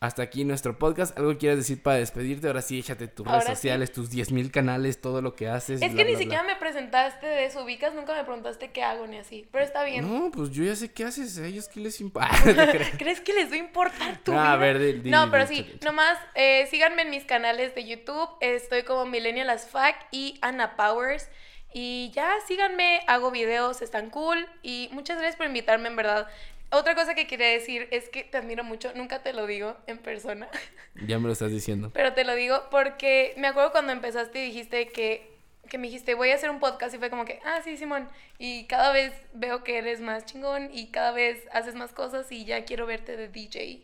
[0.01, 1.17] hasta aquí nuestro podcast.
[1.19, 2.47] ¿Algo quieres decir para despedirte?
[2.47, 3.57] Ahora sí, échate tus redes Ahora sí.
[3.57, 5.81] sociales, tus 10 mil canales, todo lo que haces.
[5.83, 6.19] Es bla, que ni bla, bla.
[6.19, 9.47] siquiera me presentaste de eso, ubicas, nunca me preguntaste qué hago ni así.
[9.51, 10.07] Pero está bien.
[10.07, 11.39] No, pues yo ya sé qué haces.
[11.39, 12.31] A ellos qué les importa.
[12.99, 14.53] ¿Crees que les va a importar tu vida?
[14.53, 18.29] a ver, no, pero sí, nomás eh, síganme en mis canales de YouTube.
[18.41, 21.29] Estoy como Millennial as Fuck y Anna Powers.
[21.77, 24.47] Y ya, síganme, hago videos, están cool.
[24.63, 26.29] Y muchas gracias por invitarme, en verdad.
[26.75, 28.93] Otra cosa que quería decir es que te admiro mucho.
[28.95, 30.49] Nunca te lo digo en persona.
[31.07, 31.91] Ya me lo estás diciendo.
[31.93, 35.35] Pero te lo digo porque me acuerdo cuando empezaste y dijiste que
[35.69, 38.09] que me dijiste, voy a hacer un podcast y fue como que, ah, sí, Simón.
[38.39, 42.45] Y cada vez veo que eres más chingón y cada vez haces más cosas y
[42.45, 43.83] ya quiero verte de DJ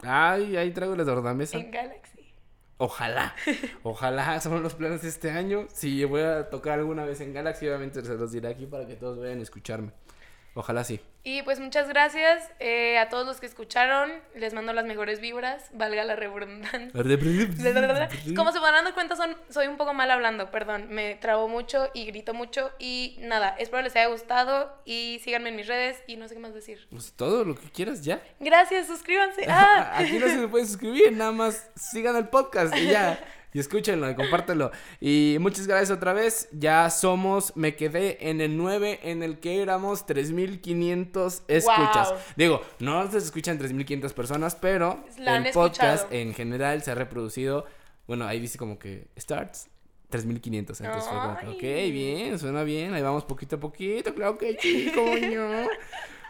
[0.00, 1.56] Ay, ahí traigo las tornamesa.
[1.58, 2.34] en Galaxy.
[2.76, 3.36] Ojalá,
[3.84, 5.68] ojalá, son los planes de este año.
[5.72, 8.96] Si voy a tocar alguna vez en Galaxy, obviamente se los diré aquí para que
[8.96, 9.92] todos vayan a escucharme.
[10.54, 11.00] Ojalá sí.
[11.24, 14.10] Y pues muchas gracias eh, a todos los que escucharon.
[14.34, 16.90] Les mando las mejores vibras, valga la redundancia.
[18.36, 20.88] Como se van dando cuenta, son, soy un poco mal hablando, perdón.
[20.90, 22.72] Me trabo mucho y grito mucho.
[22.80, 24.76] Y nada, espero les haya gustado.
[24.84, 26.88] Y síganme en mis redes y no sé qué más decir.
[26.90, 28.20] Pues todo lo que quieras ya.
[28.40, 29.46] Gracias, suscríbanse.
[29.54, 29.98] Ah.
[29.98, 33.22] Aquí no se me pueden suscribir, nada más sigan el podcast y ya.
[33.54, 34.70] Y escúchenlo y compártelo.
[35.00, 36.48] Y muchas gracias otra vez.
[36.52, 42.10] Ya somos, me quedé en el 9 en el que éramos 3500 escuchas.
[42.10, 42.18] Wow.
[42.36, 46.08] Digo, no se escuchan 3500 personas, pero La el podcast escuchado.
[46.12, 47.66] en general se ha reproducido.
[48.06, 49.68] Bueno, ahí dice como que starts
[50.08, 50.80] 3500.
[50.80, 52.94] Entonces fue como ok, bien, suena bien.
[52.94, 54.14] Ahí vamos poquito a poquito.
[54.14, 55.68] Claro que sí, coño.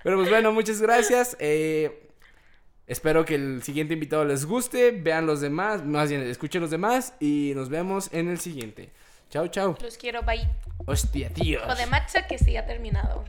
[0.02, 1.36] Pero pues bueno, muchas gracias.
[1.38, 2.08] Eh,
[2.92, 4.92] espero que el siguiente invitado les guste.
[4.92, 7.14] Vean los demás, más bien, escuchen los demás.
[7.18, 8.90] Y nos vemos en el siguiente.
[9.30, 9.76] Chao, chao.
[9.80, 10.48] Los quiero, bye.
[10.86, 11.60] Hostia, tío.
[11.60, 13.24] Hijo de macha que sí ha terminado.